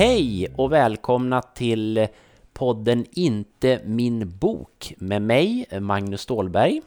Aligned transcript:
Hej 0.00 0.48
och 0.56 0.72
välkomna 0.72 1.42
till 1.42 2.06
podden 2.52 3.04
Inte 3.10 3.80
min 3.84 4.38
bok 4.38 4.94
med 4.98 5.22
mig, 5.22 5.66
Magnus 5.80 6.20
Stålberg. 6.20 6.82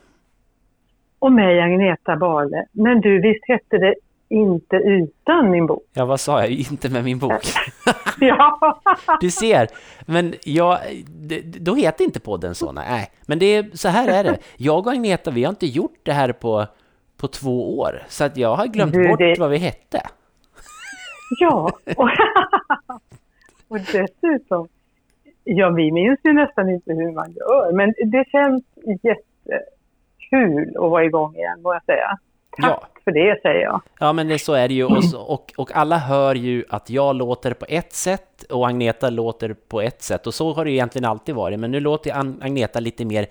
Och 1.19 1.31
mig, 1.31 1.61
Agneta 1.61 2.15
Bale. 2.15 2.65
Men 2.71 3.01
du, 3.01 3.21
visst 3.21 3.47
hette 3.47 3.77
det 3.77 3.95
Inte 4.29 4.75
utan 4.75 5.51
min 5.51 5.65
bok? 5.65 5.83
Ja, 5.93 6.05
vad 6.05 6.19
sa 6.19 6.41
jag? 6.41 6.49
Inte 6.49 6.89
med 6.89 7.03
min 7.03 7.19
bok. 7.19 7.41
ja. 8.19 8.79
Du 9.21 9.31
ser, 9.31 9.67
men 10.05 10.33
jag, 10.45 10.77
då 11.43 11.75
heter 11.75 12.03
inte 12.03 12.19
podden 12.19 12.55
så, 12.55 12.71
nej. 12.71 13.11
Men 13.25 13.39
det 13.39 13.45
är, 13.45 13.65
så 13.73 13.87
här 13.89 14.07
är 14.07 14.23
det. 14.23 14.37
Jag 14.57 14.87
och 14.87 14.93
Agneta, 14.93 15.31
vi 15.31 15.43
har 15.43 15.49
inte 15.49 15.67
gjort 15.67 15.99
det 16.03 16.13
här 16.13 16.31
på, 16.31 16.65
på 17.17 17.27
två 17.27 17.79
år. 17.79 18.03
Så 18.07 18.23
att 18.23 18.37
jag 18.37 18.55
har 18.55 18.67
glömt 18.67 18.93
du, 18.93 19.09
bort 19.09 19.19
det... 19.19 19.35
vad 19.39 19.49
vi 19.49 19.57
hette. 19.57 20.01
Ja, 21.39 21.71
och, 21.97 22.09
och 23.73 23.79
dessutom, 23.79 24.67
ja 25.43 25.69
vi 25.69 25.91
minns 25.91 26.19
ju 26.23 26.33
nästan 26.33 26.69
inte 26.69 26.93
hur 26.93 27.11
man 27.11 27.31
gör, 27.31 27.71
men 27.71 27.93
det 28.11 28.25
känns 28.31 28.63
jättekul 29.03 30.69
att 30.75 30.91
vara 30.91 31.05
igång 31.05 31.35
igen, 31.35 31.61
må 31.61 31.73
jag 31.73 31.83
säga. 31.83 32.17
Tack 32.61 32.79
ja. 32.81 32.87
för 33.03 33.11
det, 33.11 33.41
säger 33.41 33.61
jag. 33.61 33.81
Ja, 33.99 34.13
men 34.13 34.27
det, 34.27 34.39
så 34.39 34.53
är 34.53 34.67
det 34.67 34.73
ju. 34.73 34.85
Och, 34.85 35.03
så, 35.03 35.21
och, 35.21 35.53
och 35.57 35.75
alla 35.75 35.97
hör 35.97 36.35
ju 36.35 36.63
att 36.69 36.89
jag 36.89 37.15
låter 37.15 37.53
på 37.53 37.65
ett 37.69 37.93
sätt 37.93 38.43
och 38.49 38.67
Agneta 38.67 39.09
låter 39.09 39.53
på 39.53 39.81
ett 39.81 40.01
sätt. 40.01 40.27
Och 40.27 40.33
så 40.33 40.53
har 40.53 40.65
det 40.65 40.71
egentligen 40.71 41.05
alltid 41.05 41.35
varit. 41.35 41.59
Men 41.59 41.71
nu 41.71 41.79
låter 41.79 42.11
Agneta 42.43 42.79
lite 42.79 43.05
mer 43.05 43.25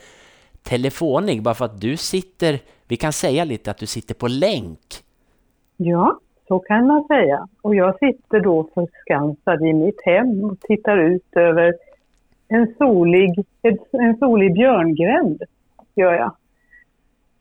telefonig, 0.62 1.42
bara 1.42 1.54
för 1.54 1.64
att 1.64 1.80
du 1.80 1.96
sitter, 1.96 2.58
vi 2.88 2.96
kan 2.96 3.12
säga 3.12 3.44
lite 3.44 3.70
att 3.70 3.78
du 3.78 3.86
sitter 3.86 4.14
på 4.14 4.28
länk. 4.28 4.78
Ja, 5.76 6.20
så 6.48 6.58
kan 6.58 6.86
man 6.86 7.04
säga. 7.04 7.48
Och 7.62 7.74
jag 7.74 7.98
sitter 7.98 8.40
då 8.40 8.68
förskansad 8.74 9.66
i 9.66 9.72
mitt 9.72 10.00
hem 10.04 10.44
och 10.44 10.60
tittar 10.60 10.98
ut 10.98 11.36
över 11.36 11.74
en 12.48 12.74
solig, 12.78 13.44
en 13.90 14.16
solig 14.16 14.54
björngränd, 14.54 15.42
gör 15.94 16.12
jag. 16.12 16.36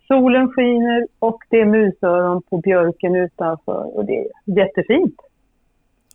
Solen 0.08 0.52
skiner 0.52 1.08
och 1.20 1.40
det 1.50 1.62
är 1.62 1.66
musöron 1.66 2.42
på 2.42 2.58
björken 2.58 3.16
utanför 3.16 3.98
och 3.98 4.06
det 4.06 4.20
är 4.20 4.28
jättefint. 4.46 5.16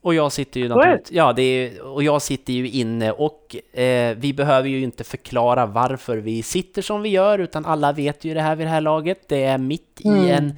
Och 0.03 0.15
jag 0.15 0.33
sitter 0.33 0.61
ju 0.61 0.98
ja, 1.11 1.33
det 1.33 1.43
är, 1.43 1.95
och 1.95 2.03
jag 2.03 2.23
sitter 2.23 2.53
ju 2.53 2.69
inne 2.69 3.12
och 3.12 3.56
eh, 3.78 4.17
vi 4.17 4.34
behöver 4.37 4.69
ju 4.69 4.81
inte 4.81 5.05
förklara 5.05 5.67
varför 5.67 6.17
vi 6.17 6.43
sitter 6.43 6.83
som 6.83 7.03
vi 7.03 7.09
gör 7.09 7.39
utan 7.39 7.65
alla 7.65 7.93
vet 7.93 8.25
ju 8.25 8.34
det 8.34 8.41
här 8.41 8.56
vid 8.56 8.67
det 8.67 8.71
här 8.71 8.81
laget. 8.81 9.28
Det 9.28 9.45
är 9.45 9.59
mitt 9.59 10.05
mm. 10.05 10.17
i 10.17 10.31
en 10.31 10.55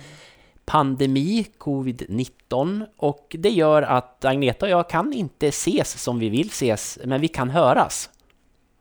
pandemi, 0.68 1.46
covid-19 1.58 2.86
och 2.96 3.36
det 3.38 3.48
gör 3.48 3.82
att 3.82 4.24
Agneta 4.24 4.66
och 4.66 4.70
jag 4.70 4.88
kan 4.88 5.12
inte 5.12 5.46
ses 5.46 6.02
som 6.02 6.18
vi 6.18 6.28
vill 6.28 6.46
ses, 6.46 6.98
men 7.04 7.20
vi 7.20 7.28
kan 7.28 7.50
höras. 7.50 8.10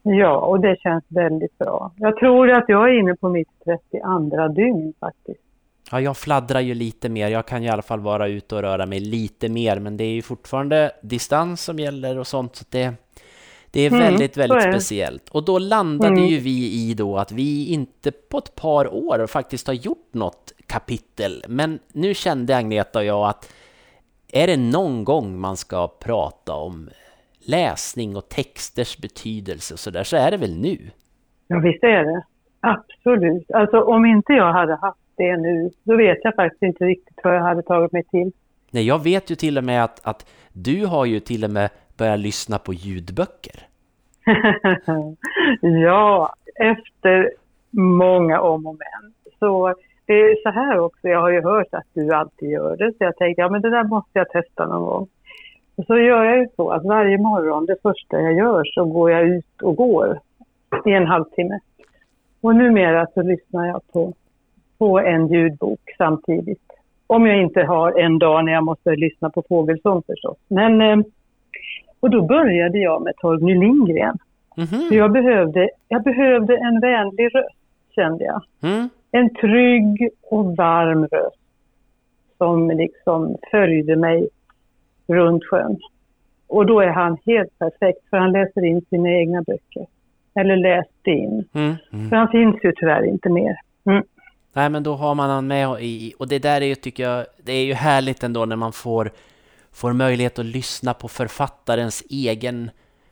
Ja, 0.04 0.38
och 0.38 0.60
det 0.60 0.80
känns 0.80 1.04
väldigt 1.08 1.58
bra. 1.58 1.92
Jag 1.96 2.18
tror 2.18 2.52
att 2.52 2.66
jag 2.68 2.90
är 2.90 3.00
inne 3.00 3.16
på 3.16 3.30
mitt 3.30 3.48
32 3.66 4.48
dygn 4.48 4.94
faktiskt. 5.00 5.42
Ja, 5.92 6.02
jag 6.02 6.18
fladdrar 6.18 6.60
ju 6.60 6.74
lite 6.74 7.10
mer. 7.10 7.28
Jag 7.28 7.46
kan 7.46 7.64
i 7.64 7.70
alla 7.70 7.82
fall 7.82 8.00
vara 8.00 8.28
ute 8.28 8.56
och 8.56 8.62
röra 8.62 8.86
mig 8.86 9.00
lite 9.00 9.50
mer, 9.50 9.80
men 9.80 9.98
det 9.98 10.04
är 10.04 10.14
ju 10.14 10.22
fortfarande 10.22 10.92
distans 11.02 11.64
som 11.64 11.80
gäller 11.80 12.18
och 12.18 12.28
sånt. 12.28 12.56
Så 12.56 12.66
det, 12.70 12.94
det 13.72 13.82
är 13.82 13.88
mm, 13.88 14.00
väldigt, 14.00 14.38
väldigt 14.38 14.64
speciellt. 14.64 15.30
Och 15.30 15.46
då 15.46 15.60
landade 15.60 16.14
mm. 16.14 16.26
ju 16.26 16.40
vi 16.40 16.90
i 16.90 16.94
då 16.94 17.18
att 17.18 17.32
vi 17.32 17.66
inte 17.74 18.12
på 18.12 18.38
ett 18.38 18.56
par 18.56 18.94
år 18.94 19.28
faktiskt 19.28 19.68
har 19.68 19.74
gjort 19.74 20.10
något 20.12 20.54
kapitel. 20.68 21.44
Men 21.48 21.80
nu 21.94 22.14
kände 22.14 22.58
Agneta 22.58 23.00
och 23.00 23.06
jag 23.06 23.30
att 23.30 23.54
är 24.34 24.48
det 24.48 24.58
någon 24.58 25.04
gång 25.04 25.40
man 25.40 25.58
ska 25.58 25.88
prata 25.88 26.54
om 26.54 26.90
läsning 27.40 28.16
och 28.16 28.30
texters 28.30 28.98
betydelse 28.98 29.74
och 29.74 29.80
så 29.80 29.90
där, 29.90 30.04
så 30.04 30.18
är 30.18 30.32
det 30.32 30.38
väl 30.38 30.58
nu? 30.62 30.78
Ja, 31.48 31.60
visst 31.60 31.84
är 31.84 32.04
det. 32.04 32.24
Absolut. 32.60 33.52
Alltså 33.52 33.82
om 33.82 34.06
inte 34.06 34.34
jag 34.34 34.54
hade 34.54 34.76
haft 34.76 35.00
det 35.18 35.38
nu, 35.38 35.70
då 35.84 35.98
vet 35.98 36.18
jag 36.24 36.36
faktiskt 36.36 36.64
inte 36.64 36.86
riktigt 36.86 37.20
vad 37.24 37.36
jag 37.36 37.42
hade 37.42 37.62
tagit 37.62 37.92
mig 37.92 38.04
till. 38.04 38.32
Nej, 38.72 38.88
jag 38.88 39.04
vet 39.04 39.32
ju 39.32 39.36
till 39.36 39.58
och 39.58 39.64
med 39.64 39.84
att, 39.84 40.08
att 40.08 40.26
du 40.54 40.86
har 40.86 41.06
ju 41.06 41.20
till 41.20 41.44
och 41.44 41.50
med 41.50 41.70
börja 41.98 42.16
lyssna 42.16 42.58
på 42.58 42.74
ljudböcker. 42.74 43.68
ja, 45.62 46.34
efter 46.56 47.32
många 47.72 48.42
om 48.42 48.68
och 48.68 48.76
men. 48.76 49.14
Så 49.40 49.76
det 50.06 50.14
är 50.14 50.36
så 50.44 50.50
här 50.50 50.80
också, 50.80 51.08
jag 51.08 51.22
har 51.22 51.30
ju 51.30 51.42
hört 51.42 51.68
att 51.72 51.88
du 51.94 52.14
alltid 52.14 52.50
gör 52.50 52.78
det, 52.78 52.92
så 52.92 53.04
jag 53.04 53.16
tänkte 53.16 53.42
ja 53.42 53.50
men 53.50 53.62
det 53.62 53.70
där 53.70 53.84
måste 53.84 54.20
jag 54.20 54.30
testa 54.30 54.66
någon 54.66 54.86
gång. 54.86 55.08
Och 55.76 55.86
så 55.86 55.98
gör 55.98 56.24
jag 56.24 56.38
ju 56.38 56.48
så 56.56 56.70
att 56.70 56.84
varje 56.84 57.18
morgon, 57.18 57.66
det 57.66 57.82
första 57.82 58.22
jag 58.22 58.34
gör, 58.34 58.64
så 58.64 58.86
går 58.86 59.12
jag 59.12 59.28
ut 59.28 59.62
och 59.62 59.76
går 59.76 60.20
i 60.86 60.92
en 60.92 61.08
halvtimme. 61.08 61.60
Och 62.42 62.56
numera 62.56 63.08
så 63.14 63.22
lyssnar 63.22 63.68
jag 63.68 63.82
på, 63.94 64.14
på 64.78 65.00
en 65.00 65.28
ljudbok 65.28 65.80
samtidigt. 65.98 66.62
Om 67.08 67.28
jag 67.28 67.42
inte 67.42 67.64
har 67.64 68.00
en 68.00 68.20
dag 68.20 68.46
när 68.46 68.52
jag 68.52 68.64
måste 68.64 68.96
lyssna 68.96 69.30
på 69.30 69.44
fågelsång 69.50 70.04
förstås. 70.08 70.38
Men, 70.48 70.82
eh, 70.82 70.98
och 72.00 72.10
då 72.10 72.22
började 72.22 72.80
jag 72.80 73.02
med 73.02 73.14
Torgny 73.18 73.56
Lindgren. 73.56 74.18
Mm 74.58 74.68
-hmm. 74.68 74.94
jag, 74.94 75.12
behövde, 75.12 75.70
jag 75.88 76.04
behövde 76.04 76.58
en 76.58 76.80
vänlig 76.80 77.36
röst, 77.36 77.58
kände 77.96 78.24
jag. 78.26 78.42
Mm. 78.64 78.90
En 79.12 79.36
trygg 79.36 80.10
och 80.22 80.56
varm 80.56 81.06
röst 81.06 81.38
som 82.38 82.70
liksom 82.70 83.38
följde 83.52 83.96
mig 83.96 84.28
runt 85.08 85.46
sjön. 85.46 85.78
Och 86.48 86.66
då 86.66 86.80
är 86.80 86.88
han 86.90 87.18
helt 87.26 87.60
perfekt 87.60 88.10
för 88.10 88.18
han 88.18 88.32
läser 88.32 88.66
in 88.66 88.82
sina 88.90 89.10
egna 89.10 89.42
böcker. 89.42 89.86
Eller 90.36 90.56
läste 90.56 91.10
in. 91.10 91.46
Mm. 91.54 91.76
Mm. 91.94 92.10
För 92.10 92.16
han 92.16 92.28
finns 92.28 92.56
ju 92.64 92.74
tyvärr 92.76 93.06
inte 93.06 93.30
mer. 93.30 93.56
Mm. 93.86 94.04
Nej 94.54 94.70
men 94.70 94.84
då 94.84 94.94
har 94.94 95.16
man 95.16 95.30
han 95.30 95.48
med 95.48 95.82
i, 95.82 96.14
och 96.20 96.28
det 96.28 96.40
där 96.40 96.62
är 96.62 96.66
ju 96.66 96.76
tycker 96.76 97.04
jag, 97.04 97.26
det 97.46 97.52
är 97.52 97.66
ju 97.66 97.74
härligt 97.74 98.24
ändå 98.24 98.46
när 98.46 98.56
man 98.56 98.74
får, 98.74 99.12
får 99.78 99.94
möjlighet 99.94 100.40
att 100.40 100.46
lyssna 100.46 100.94
på 100.94 101.08
författarens 101.08 102.04
egen 102.10 102.72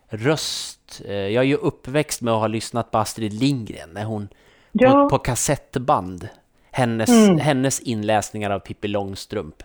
röst. 0.09 1.01
Eh, 1.05 1.15
jag 1.15 1.43
är 1.43 1.47
ju 1.47 1.55
uppväxt 1.55 2.21
med 2.21 2.33
att 2.33 2.39
ha 2.39 2.47
lyssnat 2.47 2.91
på 2.91 2.97
Astrid 2.97 3.33
Lindgren 3.33 3.89
när 3.93 4.03
hon 4.03 4.27
ja. 4.71 4.91
på, 4.91 5.09
på 5.09 5.17
kassettband. 5.17 6.29
Hennes, 6.71 7.09
mm. 7.09 7.39
hennes 7.39 7.79
inläsningar 7.79 8.49
av 8.49 8.59
Pippi 8.59 8.87
Långstrump. 8.87 9.63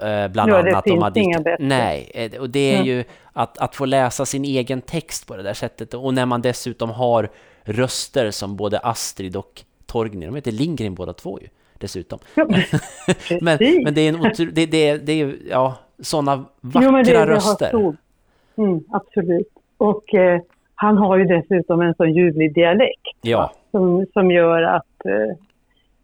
Eh, 0.00 0.28
bland 0.28 0.52
ja, 0.52 0.58
annat. 0.58 0.84
Det 0.84 0.90
finns 0.90 1.14
de 1.14 1.20
inga 1.20 1.40
bättre. 1.40 1.66
Nej, 1.66 2.10
eh, 2.14 2.40
och 2.40 2.50
det 2.50 2.74
är 2.74 2.74
mm. 2.74 2.86
ju 2.86 3.04
att, 3.32 3.58
att 3.58 3.76
få 3.76 3.84
läsa 3.84 4.26
sin 4.26 4.44
egen 4.44 4.80
text 4.80 5.26
på 5.26 5.36
det 5.36 5.42
där 5.42 5.54
sättet. 5.54 5.94
Och 5.94 6.14
när 6.14 6.26
man 6.26 6.42
dessutom 6.42 6.90
har 6.90 7.30
röster 7.62 8.30
som 8.30 8.56
både 8.56 8.78
Astrid 8.78 9.36
och 9.36 9.64
Torgny, 9.86 10.26
de 10.26 10.34
heter 10.34 10.52
Lindgren 10.52 10.94
båda 10.94 11.12
två 11.12 11.40
ju 11.40 11.48
dessutom. 11.80 12.18
Ja, 12.34 12.46
men, 12.48 12.60
men 13.84 13.94
det 13.94 14.00
är 14.00 14.08
en 14.08 14.20
otro, 14.20 14.44
det, 14.52 14.66
det, 14.66 14.96
det 14.96 15.12
är 15.12 15.36
ja, 15.50 15.74
sådana 15.98 16.44
vackra 16.60 16.98
jo, 16.98 17.02
det, 17.02 17.26
röster. 17.26 17.94
Mm, 18.56 18.80
absolut. 18.90 19.52
Och 19.76 20.14
eh, 20.14 20.40
han 20.74 20.98
har 20.98 21.16
ju 21.16 21.24
dessutom 21.24 21.80
en 21.80 21.94
så 21.94 22.06
ljuvlig 22.06 22.54
dialekt. 22.54 23.16
Ja. 23.20 23.52
Som, 23.70 24.06
som 24.12 24.30
gör 24.30 24.62
att 24.62 25.06
eh, 25.06 25.36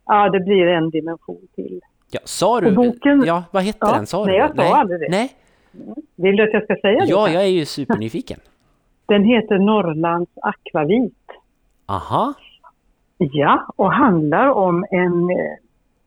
ja, 0.06 0.28
det 0.30 0.40
blir 0.40 0.66
en 0.66 0.90
dimension 0.90 1.48
till. 1.54 1.80
Ja, 2.10 2.20
sa 2.24 2.60
du? 2.60 2.72
Boken, 2.72 3.24
ja, 3.26 3.44
vad 3.50 3.62
hette 3.62 3.78
ja, 3.80 3.92
den? 3.92 4.06
Sa 4.06 4.24
nej, 4.24 4.36
jag 4.36 4.56
sa 4.56 4.76
aldrig 4.76 5.00
det. 5.00 5.08
Nej. 5.10 5.32
Vill 6.16 6.36
du 6.36 6.42
att 6.42 6.52
jag 6.52 6.64
ska 6.64 6.76
säga 6.76 7.00
det? 7.00 7.06
Ja, 7.06 7.28
jag 7.28 7.42
är 7.42 7.48
ju 7.48 7.64
supernyfiken. 7.64 8.40
Den 9.06 9.24
heter 9.24 9.58
Norrlands 9.58 10.30
akvavit. 10.42 11.14
Aha. 11.86 12.34
Ja, 13.18 13.66
och 13.76 13.92
handlar 13.92 14.48
om 14.48 14.84
en, 14.90 15.30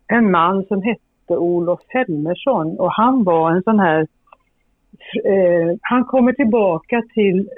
en 0.07 0.31
man 0.31 0.65
som 0.65 0.81
hette 0.81 1.37
Olof 1.37 1.79
Helmersson 1.87 2.79
och 2.79 2.91
han 2.91 3.23
var 3.23 3.51
en 3.51 3.63
sån 3.63 3.79
här... 3.79 4.07
Eh, 5.25 5.77
han 5.81 6.05
kommer 6.05 6.33
tillbaka 6.33 7.03
till, 7.13 7.49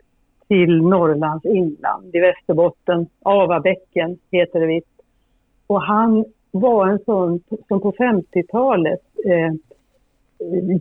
till 0.48 0.82
Norrlands 0.82 1.46
inland 1.46 2.16
i 2.16 2.20
Västerbotten, 2.20 3.08
Avabäcken 3.24 4.18
heter 4.32 4.60
det 4.60 4.66
visst. 4.66 5.02
Och 5.68 5.82
han 5.82 6.26
var 6.52 6.88
en 6.88 7.00
sån 7.00 7.40
som 7.68 7.82
på 7.82 7.92
50-talet 7.92 9.02
eh, 9.26 9.54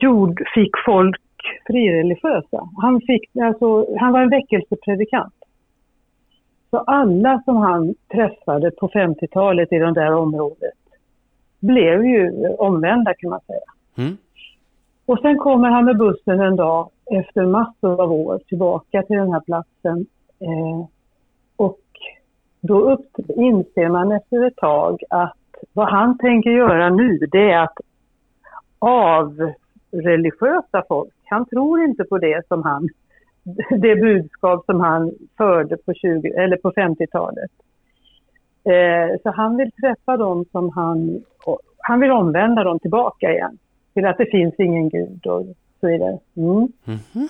gjord, 0.01 0.43
fick 0.55 0.71
folk 0.87 1.23
frireligiösa. 1.67 2.69
Han, 2.77 3.01
fick, 3.01 3.37
alltså, 3.37 3.97
han 3.99 4.13
var 4.13 4.21
en 4.21 4.31
väckelsepredikant. 4.31 5.35
Så 6.71 6.79
alla 6.79 7.43
som 7.45 7.57
han 7.57 7.95
träffade 8.13 8.71
på 8.71 8.89
50-talet 8.89 9.73
i 9.73 9.79
det 9.79 9.95
där 9.95 10.15
området 10.15 10.78
blev 11.61 12.05
ju 12.05 12.49
omvända 12.59 13.15
kan 13.15 13.31
man 13.31 13.41
säga. 13.47 13.61
Mm. 13.97 14.17
Och 15.07 15.19
sen 15.19 15.39
kommer 15.39 15.69
han 15.69 15.85
med 15.85 15.99
bussen 15.99 16.41
en 16.41 16.57
dag 16.57 16.91
efter 17.11 17.47
massor 17.47 18.03
av 18.03 18.13
år 18.13 18.39
tillbaka 18.49 19.03
till 19.03 19.17
den 19.17 19.33
här 19.33 19.41
platsen. 19.41 20.07
Eh, 20.41 20.87
och 21.57 21.81
då 22.61 22.81
upp, 22.81 23.11
inser 23.29 23.89
man 23.89 24.13
efter 24.13 24.47
ett 24.47 24.57
tag 24.57 25.03
att 25.11 25.35
vad 25.73 25.89
han 25.89 26.19
tänker 26.19 26.51
göra 26.51 26.91
nu 26.91 27.19
det 27.19 27.51
är 27.51 27.63
att 27.63 27.79
av, 28.79 29.53
religiösa 29.91 30.85
folk. 30.89 31.15
Han 31.25 31.47
tror 31.47 31.85
inte 31.85 32.05
på 32.05 32.19
det 32.19 32.47
som 32.49 32.63
han, 32.63 32.89
det 33.81 33.97
budskap 33.97 34.65
som 34.65 34.81
han 34.81 35.13
förde 35.37 35.77
på, 35.77 35.95
20, 35.95 36.29
eller 36.29 36.57
på 36.57 36.71
50-talet. 36.71 37.51
Eh, 38.69 39.17
så 39.23 39.31
han 39.31 39.57
vill 39.57 39.73
träffa 39.73 40.17
dem 40.17 40.45
som 40.53 40.71
han, 40.71 41.25
han 41.79 42.01
vill 42.01 42.11
omvända 42.11 42.65
dem 42.65 42.79
tillbaka 42.79 43.33
igen. 43.33 43.59
Till 43.95 44.07
att 44.07 44.19
det 44.19 44.27
finns 44.27 44.55
ingen 44.59 44.89
gud 44.89 45.27
och 45.27 45.47
så 45.81 45.87
vidare. 45.87 46.19
Mm. 46.37 46.57
Mm 46.57 46.99
-hmm. 47.13 47.29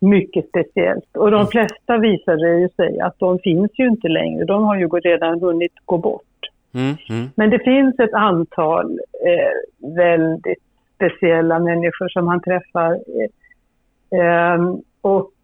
Mycket 0.00 0.48
speciellt. 0.48 1.16
Och 1.16 1.30
de 1.30 1.46
flesta 1.46 1.98
visade 1.98 2.58
ju 2.60 2.68
sig 2.68 3.00
att 3.00 3.18
de 3.18 3.38
finns 3.38 3.70
ju 3.74 3.88
inte 3.88 4.08
längre. 4.08 4.44
De 4.44 4.64
har 4.64 4.76
ju 4.76 4.88
redan 4.88 5.40
hunnit 5.40 5.72
gå 5.84 5.98
bort. 5.98 6.22
Mm, 6.74 6.96
mm. 7.10 7.30
Men 7.34 7.50
det 7.50 7.58
finns 7.58 7.98
ett 7.98 8.14
antal 8.14 8.98
eh, 9.26 9.88
väldigt 9.96 10.62
speciella 10.94 11.58
människor 11.58 12.08
som 12.08 12.28
han 12.28 12.40
träffar. 12.40 12.92
Eh, 14.10 14.74
och 15.00 15.20
eh, 15.20 15.37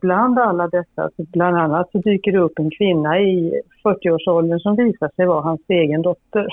bland 0.00 0.38
alla 0.38 0.68
dessa, 0.68 1.10
bland 1.16 1.56
annat 1.56 1.90
så 1.92 1.98
dyker 1.98 2.32
det 2.32 2.38
upp 2.38 2.58
en 2.58 2.70
kvinna 2.70 3.20
i 3.20 3.60
40-årsåldern 3.84 4.60
som 4.60 4.76
visar 4.76 5.10
sig 5.16 5.26
vara 5.26 5.40
hans 5.40 5.60
egen 5.68 6.02
dotter. 6.02 6.46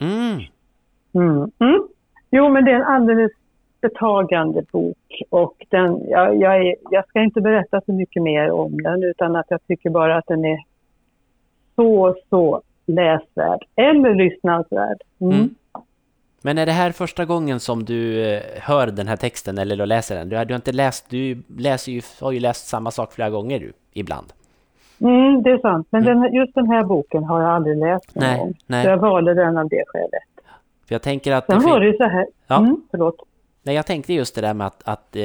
Mm. 0.00 0.40
Mm. 1.14 1.50
Mm. 1.58 1.88
Jo, 2.30 2.48
men 2.48 2.64
det 2.64 2.70
är 2.70 2.76
en 2.76 2.82
alldeles 2.82 3.32
betagande 3.80 4.62
bok 4.72 5.22
och 5.30 5.66
den, 5.68 6.08
jag, 6.08 6.36
jag, 6.40 6.66
är, 6.66 6.74
jag 6.90 7.08
ska 7.08 7.20
inte 7.20 7.40
berätta 7.40 7.80
så 7.86 7.92
mycket 7.92 8.22
mer 8.22 8.50
om 8.50 8.82
den 8.82 9.02
utan 9.02 9.36
att 9.36 9.46
jag 9.48 9.66
tycker 9.66 9.90
bara 9.90 10.16
att 10.16 10.26
den 10.26 10.44
är 10.44 10.58
så, 11.76 12.14
så 12.30 12.62
läsvärd 12.86 13.64
eller 13.76 14.14
lyssnansvärd. 14.14 15.02
Mm. 15.20 15.54
Men 16.42 16.58
är 16.58 16.66
det 16.66 16.72
här 16.72 16.92
första 16.92 17.24
gången 17.24 17.60
som 17.60 17.84
du 17.84 18.24
eh, 18.24 18.42
hör 18.60 18.86
den 18.86 19.08
här 19.08 19.16
texten 19.16 19.58
eller 19.58 19.86
läser 19.86 20.16
den? 20.16 20.28
Du 20.28 20.36
har, 20.36 20.44
du 20.44 20.54
har 20.54 20.56
inte 20.56 20.72
läst, 20.72 21.10
du 21.10 21.42
läser 21.58 21.92
ju, 21.92 22.02
har 22.20 22.32
ju 22.32 22.40
läst 22.40 22.68
samma 22.68 22.90
sak 22.90 23.12
flera 23.12 23.30
gånger 23.30 23.60
du, 23.60 23.72
ibland. 23.92 24.32
Mm, 25.00 25.42
det 25.42 25.50
är 25.50 25.58
sant, 25.58 25.86
men 25.90 26.02
mm. 26.02 26.20
den, 26.20 26.34
just 26.34 26.54
den 26.54 26.66
här 26.66 26.84
boken 26.84 27.24
har 27.24 27.42
jag 27.42 27.50
aldrig 27.50 27.78
läst 27.78 28.14
någon 28.14 28.24
nej, 28.24 28.38
gång. 28.38 28.54
Nej. 28.66 28.84
Så 28.84 28.90
jag 28.90 28.96
valde 28.96 29.34
den 29.34 29.58
av 29.58 29.68
det 29.68 29.84
skälet. 29.86 30.22
För 30.88 30.94
jag 30.94 31.02
tänker 31.02 31.32
att... 31.32 31.46
Sen 31.46 31.62
var 31.62 31.80
det 31.80 31.86
ju 31.86 31.96
så 31.96 32.04
här... 32.04 32.26
Ja. 32.46 32.58
Mm, 32.58 32.82
förlåt. 32.90 33.16
Nej, 33.62 33.74
jag 33.74 33.86
tänkte 33.86 34.14
just 34.14 34.34
det 34.34 34.40
där 34.40 34.54
med 34.54 34.66
att, 34.66 34.82
att 34.84 35.16
eh, 35.16 35.24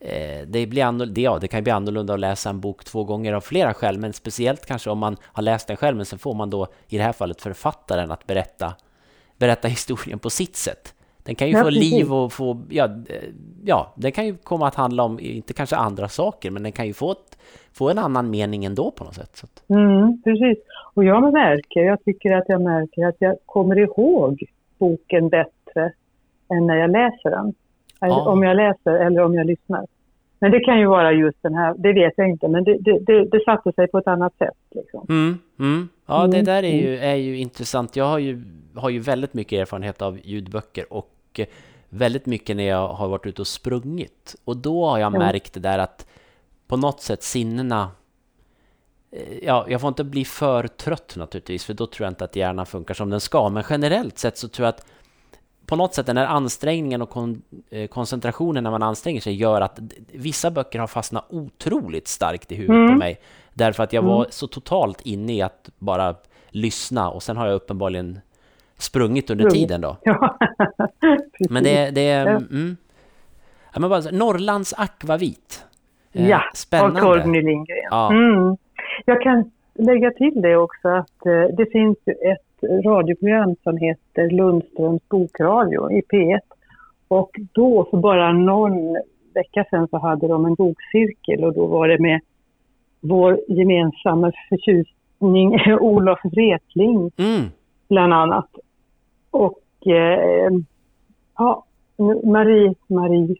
eh 0.00 0.46
det, 0.46 0.66
blir 0.66 0.84
annorlunda, 0.84 1.20
ja, 1.20 1.38
det 1.40 1.48
kan 1.48 1.62
bli 1.62 1.72
annorlunda 1.72 2.14
att 2.14 2.20
läsa 2.20 2.50
en 2.50 2.60
bok 2.60 2.84
två 2.84 3.04
gånger 3.04 3.32
av 3.32 3.40
flera 3.40 3.74
skäl, 3.74 3.98
men 3.98 4.12
speciellt 4.12 4.66
kanske 4.66 4.90
om 4.90 4.98
man 4.98 5.16
har 5.22 5.42
läst 5.42 5.68
den 5.68 5.76
själv, 5.76 5.96
men 5.96 6.06
sen 6.06 6.18
får 6.18 6.34
man 6.34 6.50
då 6.50 6.66
i 6.88 6.98
det 6.98 7.04
här 7.04 7.12
fallet 7.12 7.42
författaren 7.42 8.10
att 8.10 8.26
berätta, 8.26 8.74
berätta 9.38 9.68
historien 9.68 10.18
på 10.18 10.30
sitt 10.30 10.56
sätt. 10.56 10.94
Den 11.24 11.34
kan 11.34 11.48
ju 11.48 11.54
ja, 11.54 11.60
få 11.60 11.68
precis. 11.68 11.92
liv 11.92 12.12
och 12.12 12.32
få, 12.32 12.62
ja, 12.70 12.88
ja, 13.64 13.94
den 13.96 14.12
kan 14.12 14.26
ju 14.26 14.36
komma 14.36 14.68
att 14.68 14.74
handla 14.74 15.02
om, 15.02 15.20
inte 15.20 15.52
kanske 15.52 15.76
andra 15.76 16.08
saker, 16.08 16.50
men 16.50 16.62
den 16.62 16.72
kan 16.72 16.86
ju 16.86 16.92
få, 16.92 17.12
ett, 17.12 17.38
få 17.72 17.90
en 17.90 17.98
annan 17.98 18.30
mening 18.30 18.64
ändå 18.64 18.90
på 18.90 19.04
något 19.04 19.14
sätt. 19.14 19.62
Mm, 19.68 20.22
precis. 20.22 20.58
Och 20.94 21.04
jag 21.04 21.32
märker, 21.32 21.80
jag 21.80 22.04
tycker 22.04 22.32
att 22.32 22.44
jag 22.48 22.62
märker 22.62 23.06
att 23.06 23.16
jag 23.18 23.36
kommer 23.46 23.78
ihåg 23.78 24.44
boken 24.78 25.28
bättre 25.28 25.92
än 26.48 26.66
när 26.66 26.76
jag 26.76 26.90
läser 26.90 27.30
den. 27.30 27.54
Ja. 28.00 28.30
Om 28.30 28.42
jag 28.42 28.56
läser 28.56 28.92
eller 28.92 29.24
om 29.24 29.34
jag 29.34 29.46
lyssnar. 29.46 29.86
Men 30.44 30.52
det 30.52 30.60
kan 30.60 30.78
ju 30.78 30.86
vara 30.86 31.12
just 31.12 31.42
den 31.42 31.54
här, 31.54 31.74
det 31.78 31.92
vet 31.92 32.14
jag 32.16 32.28
inte, 32.28 32.48
men 32.48 32.64
det, 32.64 32.78
det, 32.80 32.98
det, 32.98 33.24
det 33.24 33.44
satte 33.44 33.72
sig 33.72 33.88
på 33.88 33.98
ett 33.98 34.06
annat 34.06 34.36
sätt. 34.38 34.56
Liksom. 34.70 35.06
Mm, 35.08 35.38
mm. 35.58 35.88
Ja, 36.06 36.26
det 36.26 36.36
mm, 36.36 36.44
där 36.44 36.62
är 36.62 36.76
ju, 36.76 36.96
mm. 36.96 37.10
är 37.10 37.14
ju 37.14 37.36
intressant. 37.38 37.96
Jag 37.96 38.04
har 38.04 38.18
ju, 38.18 38.42
har 38.74 38.90
ju 38.90 38.98
väldigt 38.98 39.34
mycket 39.34 39.60
erfarenhet 39.60 40.02
av 40.02 40.18
ljudböcker 40.22 40.92
och 40.92 41.40
väldigt 41.88 42.26
mycket 42.26 42.56
när 42.56 42.64
jag 42.64 42.88
har 42.88 43.08
varit 43.08 43.26
ute 43.26 43.42
och 43.42 43.46
sprungit. 43.46 44.36
Och 44.44 44.56
då 44.56 44.86
har 44.86 44.98
jag 44.98 45.12
märkt 45.12 45.54
det 45.54 45.60
där 45.60 45.78
att 45.78 46.06
på 46.68 46.76
något 46.76 47.00
sätt 47.00 47.22
sinnena 47.22 47.90
eh, 49.12 49.38
Ja, 49.42 49.66
jag 49.68 49.80
får 49.80 49.88
inte 49.88 50.04
bli 50.04 50.24
för 50.24 50.66
trött 50.66 51.14
naturligtvis, 51.16 51.64
för 51.64 51.74
då 51.74 51.86
tror 51.86 52.04
jag 52.04 52.10
inte 52.10 52.24
att 52.24 52.36
hjärnan 52.36 52.66
funkar 52.66 52.94
som 52.94 53.10
den 53.10 53.20
ska. 53.20 53.48
Men 53.48 53.64
generellt 53.70 54.18
sett 54.18 54.38
så 54.38 54.48
tror 54.48 54.64
jag 54.64 54.72
att 54.72 54.86
på 55.66 55.76
något 55.76 55.94
sätt 55.94 56.06
den 56.06 56.16
här 56.16 56.26
ansträngningen 56.26 57.02
och 57.02 57.10
kon 57.10 57.42
eh, 57.70 57.86
koncentrationen 57.86 58.64
när 58.64 58.70
man 58.70 58.82
anstränger 58.82 59.20
sig 59.20 59.34
gör 59.34 59.60
att 59.60 59.78
vissa 60.12 60.50
böcker 60.50 60.78
har 60.78 60.86
fastnat 60.86 61.24
otroligt 61.28 62.08
starkt 62.08 62.52
i 62.52 62.54
huvudet 62.54 62.76
mm. 62.76 62.88
på 62.88 62.98
mig. 62.98 63.18
Därför 63.54 63.82
att 63.82 63.92
jag 63.92 64.02
var 64.02 64.16
mm. 64.16 64.26
så 64.30 64.46
totalt 64.46 65.00
inne 65.00 65.32
i 65.32 65.42
att 65.42 65.70
bara 65.78 66.14
lyssna 66.48 67.10
och 67.10 67.22
sen 67.22 67.36
har 67.36 67.46
jag 67.46 67.54
uppenbarligen 67.54 68.20
sprungit 68.78 69.30
under 69.30 69.50
tiden 69.50 69.80
då. 69.80 69.96
Ja. 70.04 70.38
men 71.50 71.64
det, 71.64 71.90
det 71.90 72.08
är... 72.08 72.26
Mm, 72.26 72.76
ja, 73.74 73.80
men 73.80 73.90
bara, 73.90 74.00
Norrlands 74.00 74.74
akvavit. 74.76 75.64
Eh, 76.12 76.28
ja, 76.28 76.42
Spännande. 76.54 77.02
av 77.02 77.04
Torgny 77.04 77.42
Lindgren. 77.42 77.88
Ja. 77.90 78.12
Mm. 78.12 78.56
Jag 79.04 79.22
kan 79.22 79.50
lägga 79.74 80.10
till 80.10 80.42
det 80.42 80.56
också 80.56 80.88
att 80.88 81.26
eh, 81.26 81.56
det 81.56 81.66
finns 81.72 81.98
ett 82.06 82.53
radioprogram 82.84 83.56
som 83.62 83.76
heter 83.76 84.30
Lundströms 84.30 85.08
bokradio 85.08 85.90
i 85.90 86.02
P1. 86.12 86.40
Och 87.08 87.30
då, 87.52 87.86
för 87.90 87.96
bara 87.96 88.32
någon 88.32 88.96
vecka 89.34 89.64
sedan, 89.70 89.88
så 89.88 89.98
hade 89.98 90.28
de 90.28 90.44
en 90.44 90.54
bokcirkel 90.54 91.44
och 91.44 91.54
då 91.54 91.66
var 91.66 91.88
det 91.88 91.98
med 91.98 92.20
vår 93.00 93.40
gemensamma 93.48 94.32
förtjusning 94.48 95.60
Olof 95.80 96.20
Wretling 96.24 97.10
mm. 97.16 97.44
bland 97.88 98.12
annat. 98.12 98.48
Och 99.30 99.86
eh, 99.86 100.50
ja, 101.38 101.64
Marie, 102.24 102.74
Marie, 102.86 103.36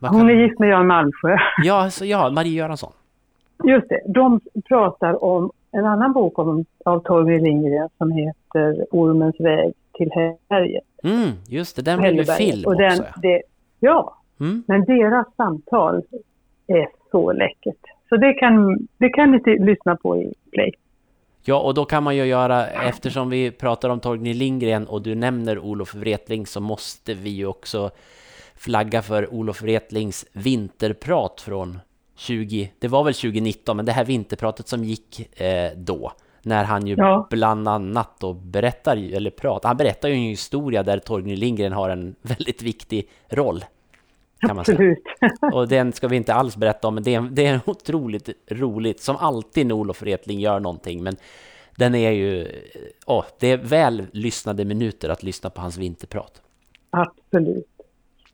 hon 0.00 0.30
är 0.30 0.34
gift 0.34 0.58
med 0.58 0.68
Jan 0.68 0.86
Malmsjö. 0.86 1.36
Ja, 1.62 1.74
alltså, 1.74 2.04
ja, 2.04 2.30
Marie 2.30 2.52
Göransson. 2.52 2.92
Just 3.64 3.88
det, 3.88 4.00
de 4.06 4.40
pratar 4.68 5.24
om 5.24 5.50
en 5.74 5.86
annan 5.86 6.12
bok 6.12 6.38
om, 6.38 6.64
av 6.84 7.00
Torgny 7.00 7.40
Lindgren 7.40 7.88
som 7.98 8.12
heter 8.12 8.86
Ormens 8.90 9.40
väg 9.40 9.74
till 9.92 10.10
Härjet. 10.48 10.84
Mm, 11.02 11.30
just 11.48 11.76
det, 11.76 11.82
den 11.82 12.00
blev 12.00 12.14
ju 12.14 12.24
film 12.24 12.64
och 12.66 12.76
den, 12.76 13.00
också. 13.00 13.20
Det, 13.22 13.42
ja, 13.80 14.16
mm. 14.40 14.62
men 14.66 14.84
deras 14.84 15.26
samtal 15.36 16.02
är 16.66 16.88
så 17.10 17.32
läckert. 17.32 17.80
Så 18.08 18.16
det 18.16 18.32
kan, 18.32 18.78
det 18.98 19.08
kan 19.08 19.30
ni 19.30 19.58
lyssna 19.58 19.96
på 19.96 20.16
i 20.16 20.34
Play. 20.52 20.72
Ja, 21.46 21.60
och 21.60 21.74
då 21.74 21.84
kan 21.84 22.02
man 22.02 22.16
ju 22.16 22.24
göra, 22.24 22.66
eftersom 22.66 23.30
vi 23.30 23.50
pratar 23.50 23.88
om 23.88 24.00
Torgny 24.00 24.34
Lindgren 24.34 24.86
och 24.86 25.02
du 25.02 25.14
nämner 25.14 25.58
Olof 25.58 25.94
Wretling 25.94 26.46
så 26.46 26.60
måste 26.60 27.14
vi 27.14 27.30
ju 27.30 27.46
också 27.46 27.90
flagga 28.54 29.02
för 29.02 29.34
Olof 29.34 29.62
Wretlings 29.62 30.26
vinterprat 30.32 31.40
från 31.40 31.78
20, 32.14 32.72
det 32.78 32.88
var 32.88 33.04
väl 33.04 33.14
2019, 33.14 33.76
men 33.76 33.86
det 33.86 33.92
här 33.92 34.04
vinterpratet 34.04 34.68
som 34.68 34.84
gick 34.84 35.40
eh, 35.40 35.72
då, 35.76 36.12
när 36.42 36.64
han 36.64 36.86
ju 36.86 36.94
ja. 36.98 37.26
bland 37.30 37.68
annat 37.68 38.20
då 38.20 38.32
berättar, 38.32 38.96
eller 38.96 39.30
pratar, 39.30 39.68
han 39.68 39.76
berättar 39.76 40.08
ju 40.08 40.14
en 40.14 40.20
historia 40.20 40.82
där 40.82 40.98
Torgny 40.98 41.36
Lindgren 41.36 41.72
har 41.72 41.90
en 41.90 42.14
väldigt 42.22 42.62
viktig 42.62 43.08
roll. 43.28 43.64
Säga. 44.66 44.96
Och 45.52 45.68
den 45.68 45.92
ska 45.92 46.08
vi 46.08 46.16
inte 46.16 46.34
alls 46.34 46.56
berätta 46.56 46.88
om, 46.88 46.94
men 46.94 47.04
det 47.04 47.14
är, 47.14 47.20
det 47.20 47.46
är 47.46 47.60
otroligt 47.66 48.28
roligt, 48.50 49.00
som 49.00 49.16
alltid 49.16 49.66
när 49.66 49.74
Olof 49.74 50.02
Wretling 50.02 50.40
gör 50.40 50.60
någonting, 50.60 51.02
men 51.02 51.16
den 51.76 51.94
är 51.94 52.10
ju, 52.10 52.48
åh, 53.06 53.24
det 53.38 53.50
är 53.50 53.56
väl 53.56 54.06
lyssnade 54.12 54.64
minuter 54.64 55.08
att 55.08 55.22
lyssna 55.22 55.50
på 55.50 55.60
hans 55.60 55.78
vinterprat. 55.78 56.42
Absolut. 56.90 57.73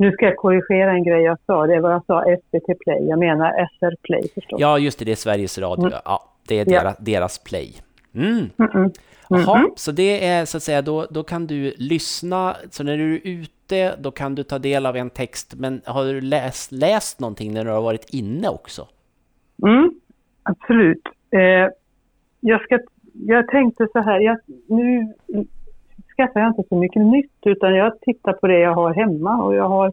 Nu 0.01 0.13
ska 0.13 0.25
jag 0.25 0.37
korrigera 0.37 0.93
en 0.93 1.05
grej 1.05 1.23
jag 1.23 1.39
sa. 1.47 1.67
Det 1.67 1.81
var 1.81 1.91
jag 1.91 2.05
sa 2.05 2.25
SVT 2.25 2.79
Play. 2.81 3.09
Jag 3.09 3.19
menar 3.19 3.69
SR 3.79 3.97
Play 4.03 4.29
förstås. 4.35 4.61
Ja, 4.61 4.79
just 4.79 4.99
det. 4.99 5.05
Det 5.05 5.11
är 5.11 5.17
Sveriges 5.17 5.59
Radio. 5.59 5.87
Mm. 5.87 5.99
Ja, 6.05 6.25
det 6.49 6.59
är 6.59 6.65
deras, 6.65 6.97
ja. 6.99 7.05
deras 7.05 7.39
Play. 7.39 7.75
Mm. 8.15 8.51
Mm. 8.75 8.91
Jaha, 9.29 9.71
så 9.77 9.93
det 9.93 10.27
är 10.27 10.45
så 10.45 10.57
att 10.57 10.63
säga, 10.63 10.83
då, 10.83 11.07
då 11.11 11.23
kan 11.23 11.47
du 11.47 11.75
lyssna. 11.77 12.57
Så 12.71 12.85
när 12.85 12.97
du 12.97 13.15
är 13.15 13.21
ute, 13.25 13.97
då 13.99 14.11
kan 14.11 14.35
du 14.35 14.43
ta 14.43 14.59
del 14.59 14.87
av 14.87 14.97
en 14.97 15.11
text. 15.11 15.55
Men 15.59 15.83
har 15.85 16.05
du 16.05 16.21
läst, 16.21 16.73
läst 16.73 17.21
någonting 17.21 17.53
när 17.53 17.65
du 17.65 17.71
har 17.71 17.83
varit 17.83 18.15
inne 18.15 18.49
också? 18.49 18.87
Mm, 19.63 19.91
absolut. 20.43 21.03
Eh, 21.31 21.73
jag, 22.41 22.63
ska, 22.63 22.79
jag 23.13 23.49
tänkte 23.49 23.87
så 23.93 23.99
här, 23.99 24.21
jag, 24.21 24.39
nu 24.69 25.15
skaffar 26.17 26.41
jag 26.41 26.51
inte 26.51 26.69
så 26.69 26.77
mycket 26.77 27.03
nytt 27.03 27.47
utan 27.47 27.75
jag 27.75 28.01
tittar 28.01 28.33
på 28.33 28.47
det 28.47 28.59
jag 28.59 28.75
har 28.75 28.95
hemma 28.95 29.43
och 29.43 29.55
jag 29.55 29.69
har 29.69 29.93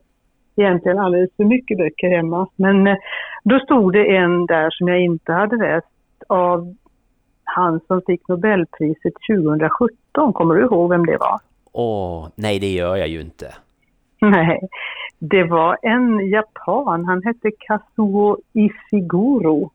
egentligen 0.55 0.99
alldeles 0.99 1.35
för 1.37 1.43
mycket 1.43 1.77
böcker 1.77 2.09
hemma. 2.09 2.47
Men 2.55 2.87
eh, 2.87 2.95
då 3.43 3.59
stod 3.59 3.93
det 3.93 4.15
en 4.15 4.45
där 4.45 4.69
som 4.69 4.87
jag 4.87 5.01
inte 5.01 5.31
hade 5.33 5.55
läst 5.55 5.87
av 6.27 6.75
han 7.43 7.79
som 7.87 8.01
fick 8.07 8.27
Nobelpriset 8.27 9.13
2017. 9.29 10.33
Kommer 10.33 10.55
du 10.55 10.61
ihåg 10.61 10.89
vem 10.89 11.05
det 11.05 11.17
var? 11.17 11.39
Åh, 11.71 12.27
nej 12.35 12.59
det 12.59 12.71
gör 12.71 12.95
jag 12.95 13.07
ju 13.07 13.21
inte. 13.21 13.53
Nej, 14.21 14.59
det 15.19 15.43
var 15.43 15.77
en 15.81 16.29
japan. 16.29 17.05
Han 17.05 17.23
hette 17.23 17.51
Kazuo 17.59 18.37
Ishiguro. 18.53 19.71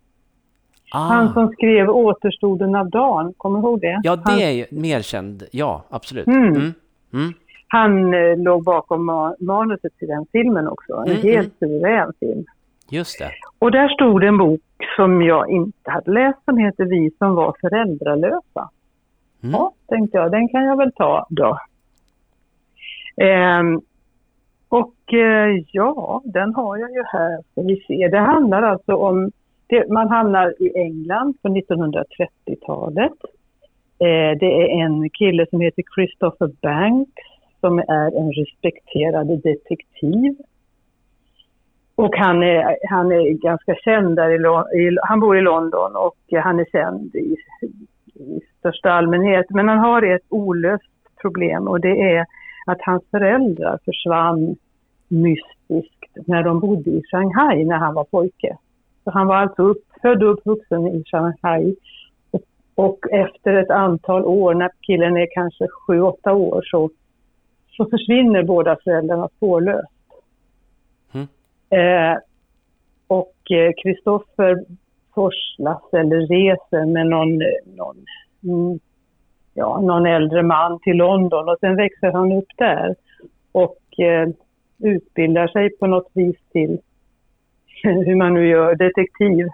Ah. 0.95 0.99
Han 0.99 1.33
som 1.33 1.53
skrev 1.53 1.91
Återstoden 1.91 2.75
av 2.75 2.91
dagen, 2.91 3.35
kommer 3.37 3.59
du 3.59 3.65
ihåg 3.65 3.81
det? 3.81 4.01
Ja, 4.03 4.17
det 4.17 4.23
han... 4.25 4.39
är 4.39 4.51
ju 4.51 4.67
mer 4.71 5.03
känd. 5.03 5.43
Ja, 5.51 5.85
absolut. 5.91 6.27
Mm. 6.27 6.49
Mm. 6.49 6.73
Mm. 7.13 7.33
han 7.69 8.15
eh, 8.15 8.37
låg 8.37 8.65
bakom 8.65 9.07
ma 9.07 9.35
manuset 9.41 9.99
till 9.99 10.09
den 10.09 10.27
filmen 10.33 10.69
också. 10.69 10.93
En 10.93 11.13
mm, 11.13 11.23
helt 11.23 11.63
mm. 11.63 11.81
suverän 11.81 12.13
film. 12.21 12.45
Just 12.91 13.19
det. 13.19 13.31
Och 13.59 13.71
där 13.71 13.89
stod 13.89 14.25
en 14.25 14.39
bok 14.39 14.61
som 14.97 15.23
jag 15.23 15.51
inte 15.51 15.91
hade 15.91 16.11
läst 16.11 16.45
som 16.45 16.59
heter 16.59 16.85
Vi 16.85 17.11
som 17.19 17.35
var 17.35 17.55
föräldralösa. 17.61 18.71
Mm. 19.43 19.55
Ja, 19.55 19.73
tänkte 19.89 20.19
jag, 20.19 20.31
den 20.31 20.49
kan 20.49 20.65
jag 20.65 20.77
väl 20.77 20.93
ta 20.93 21.27
då. 21.31 21.59
Ehm, 23.17 23.81
och 24.69 25.15
eh, 25.15 25.65
ja, 25.73 26.23
den 26.25 26.55
har 26.55 26.77
jag 26.77 26.91
ju 26.91 27.03
här. 27.07 27.43
Vi 27.55 27.85
se. 27.87 28.09
Det 28.09 28.19
handlar 28.19 28.63
alltså 28.63 28.95
om, 28.95 29.31
det, 29.73 29.89
man 29.89 30.09
hamnar 30.09 30.55
i 30.59 30.79
England 30.79 31.35
på 31.43 31.49
1930-talet. 31.49 33.19
Eh, 33.99 34.39
det 34.41 34.53
är 34.63 34.85
en 34.85 35.11
kille 35.11 35.47
som 35.51 35.61
heter 35.61 35.83
Christopher 35.95 36.51
Banks 36.63 37.23
som 37.61 37.79
är 37.79 38.19
en 38.21 38.33
respekterad 38.33 39.27
detektiv. 39.43 40.37
Och 41.95 42.17
han 42.17 42.43
är, 42.43 42.77
han 42.91 43.13
är 43.13 43.31
ganska 43.31 43.75
känd 43.75 44.17
där 44.17 44.31
i, 44.31 44.39
i, 44.81 44.99
han 45.03 45.21
bor 45.21 45.39
i 45.39 45.41
London 45.41 45.97
och 45.97 46.43
han 46.43 46.61
är 46.61 46.67
känd 46.73 47.15
i, 47.15 47.37
i 48.15 48.41
största 48.59 48.91
allmänhet. 48.91 49.47
Men 49.51 49.69
han 49.69 49.79
har 49.79 50.03
ett 50.03 50.27
olöst 50.29 50.93
problem 51.23 51.69
och 51.69 51.81
det 51.81 52.01
är 52.15 52.27
att 52.67 52.81
hans 52.81 53.03
föräldrar 53.11 53.79
försvann 53.85 54.57
mystiskt 55.09 56.27
när 56.27 56.43
de 56.43 56.61
bodde 56.61 56.91
i 56.91 57.03
Shanghai 57.11 57.65
när 57.65 57.77
han 57.77 57.95
var 57.95 58.05
pojke. 58.05 58.57
Så 59.05 59.11
han 59.11 59.27
var 59.27 59.37
alltså 59.37 59.63
upp, 59.63 59.83
född 60.03 60.23
och 60.23 60.33
uppvuxen 60.33 60.87
i 60.87 61.05
Shanghai. 61.07 61.77
Och, 62.31 62.43
och 62.75 62.99
efter 63.13 63.55
ett 63.55 63.71
antal 63.71 64.25
år, 64.25 64.55
när 64.55 64.71
killen 64.81 65.17
är 65.17 65.29
kanske 65.31 65.69
sju, 65.69 66.01
åtta 66.01 66.33
år, 66.33 66.63
så, 66.65 66.91
så 67.77 67.85
försvinner 67.85 68.43
båda 68.43 68.77
föräldrarna 68.85 69.29
spårlöst. 69.37 69.89
Mm. 71.13 71.27
Eh, 71.71 72.19
och 73.07 73.35
Kristoffer 73.83 74.51
eh, 74.51 74.57
forslas 75.15 75.83
eller 75.93 76.21
reser 76.27 76.87
med 76.87 77.07
någon, 77.07 77.39
någon, 77.77 77.97
mm, 78.45 78.79
ja, 79.55 79.81
någon 79.81 80.07
äldre 80.07 80.43
man 80.43 80.79
till 80.81 80.97
London 80.97 81.49
och 81.49 81.57
sen 81.61 81.77
växer 81.77 82.13
han 82.13 82.33
upp 82.33 82.49
där. 82.57 82.95
Och 83.53 84.01
eh, 84.01 84.29
utbildar 84.79 85.49
sig 85.49 85.71
på 85.71 85.87
något 85.87 86.11
vis 86.13 86.37
till 86.53 86.79
hur 88.07 88.17
man 88.17 88.35
nu 88.35 88.49
gör, 88.49 88.75
detektiv. 88.75 89.47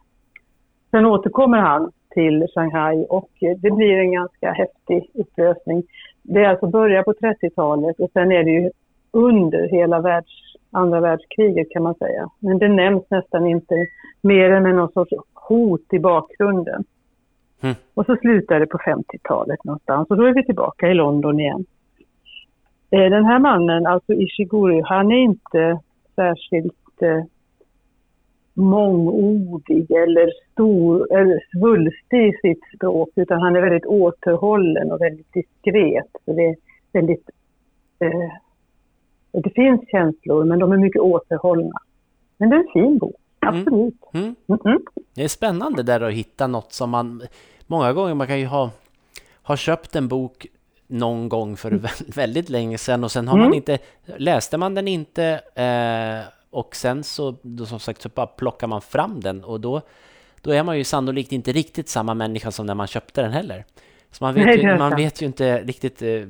Sen 0.90 1.06
återkommer 1.06 1.58
han 1.58 1.92
till 2.10 2.46
Shanghai 2.54 3.06
och 3.08 3.30
det 3.40 3.70
blir 3.70 3.96
en 3.96 4.12
ganska 4.12 4.52
häftig 4.52 5.10
upplösning. 5.14 5.82
Det 6.22 6.44
är 6.44 6.48
alltså 6.48 6.66
början 6.66 7.04
på 7.04 7.12
30-talet 7.12 8.00
och 8.00 8.10
sen 8.12 8.32
är 8.32 8.44
det 8.44 8.50
ju 8.50 8.70
under 9.10 9.68
hela 9.68 10.00
världs, 10.00 10.32
andra 10.70 11.00
världskriget 11.00 11.70
kan 11.70 11.82
man 11.82 11.94
säga. 11.94 12.28
Men 12.38 12.58
det 12.58 12.68
nämns 12.68 13.04
nästan 13.10 13.46
inte 13.46 13.74
mer 14.22 14.50
än 14.50 14.62
med 14.62 14.74
någon 14.74 14.92
sorts 14.92 15.12
hot 15.34 15.92
i 15.92 15.98
bakgrunden. 15.98 16.84
Mm. 17.62 17.74
Och 17.94 18.06
så 18.06 18.16
slutar 18.16 18.60
det 18.60 18.66
på 18.66 18.78
50-talet 18.78 19.64
någonstans 19.64 20.10
och 20.10 20.16
då 20.16 20.24
är 20.24 20.34
vi 20.34 20.44
tillbaka 20.44 20.88
i 20.88 20.94
London 20.94 21.40
igen. 21.40 21.64
Eh, 22.90 23.10
den 23.10 23.24
här 23.24 23.38
mannen, 23.38 23.86
alltså 23.86 24.12
Ishiguro, 24.12 24.82
han 24.84 25.12
är 25.12 25.18
inte 25.18 25.80
särskilt 26.16 27.02
eh, 27.02 27.24
mångordig 28.58 29.90
eller 29.90 30.32
stor 30.52 31.12
eller 31.18 31.40
svulstig 31.52 32.28
i 32.28 32.32
sitt 32.42 32.60
språk 32.76 33.08
utan 33.14 33.40
han 33.40 33.56
är 33.56 33.60
väldigt 33.60 33.86
återhållen 33.86 34.92
och 34.92 35.00
väldigt 35.00 35.32
diskret. 35.32 36.06
Så 36.24 36.32
det 36.32 36.46
är 36.46 36.56
väldigt... 36.92 37.30
Eh, 37.98 38.32
det 39.42 39.50
finns 39.50 39.80
känslor 39.90 40.44
men 40.44 40.58
de 40.58 40.72
är 40.72 40.76
mycket 40.76 41.02
återhållna. 41.02 41.78
Men 42.36 42.50
det 42.50 42.56
är 42.56 42.60
en 42.60 42.72
fin 42.72 42.98
bok, 42.98 43.16
mm. 43.40 43.60
absolut. 43.60 43.94
Mm. 44.14 44.34
Mm. 44.48 44.60
Mm 44.64 44.82
det 45.14 45.24
är 45.24 45.28
spännande 45.28 45.82
där 45.82 46.00
att 46.00 46.12
hitta 46.12 46.46
något 46.46 46.72
som 46.72 46.90
man... 46.90 47.22
Många 47.66 47.92
gånger 47.92 48.14
man 48.14 48.26
kan 48.26 48.40
ju 48.40 48.46
ha, 48.46 48.70
ha 49.42 49.56
köpt 49.56 49.96
en 49.96 50.08
bok 50.08 50.46
någon 50.86 51.28
gång 51.28 51.56
för 51.56 51.70
mm. 51.70 51.82
väldigt 52.14 52.48
länge 52.48 52.78
sedan 52.78 53.04
och 53.04 53.10
sen 53.10 53.28
har 53.28 53.34
mm. 53.36 53.48
man 53.48 53.54
inte, 53.54 53.78
läste 54.16 54.58
man 54.58 54.74
den 54.74 54.88
inte 54.88 55.24
eh, 55.54 56.37
och 56.50 56.76
sen 56.76 57.04
så, 57.04 57.34
då, 57.42 57.66
som 57.66 57.80
sagt, 57.80 58.02
så 58.02 58.08
bara 58.08 58.26
plockar 58.26 58.66
man 58.66 58.80
fram 58.80 59.20
den 59.20 59.44
och 59.44 59.60
då, 59.60 59.80
då 60.42 60.50
är 60.50 60.62
man 60.62 60.78
ju 60.78 60.84
sannolikt 60.84 61.32
inte 61.32 61.52
riktigt 61.52 61.88
samma 61.88 62.14
människa 62.14 62.50
som 62.50 62.66
när 62.66 62.74
man 62.74 62.86
köpte 62.86 63.22
den 63.22 63.32
heller. 63.32 63.64
Så 64.10 64.24
man 64.24 64.34
vet, 64.34 64.62
ju, 64.62 64.78
man 64.78 64.96
vet 64.96 65.22
ju 65.22 65.26
inte 65.26 65.62
riktigt 65.62 66.02
eh, 66.02 66.20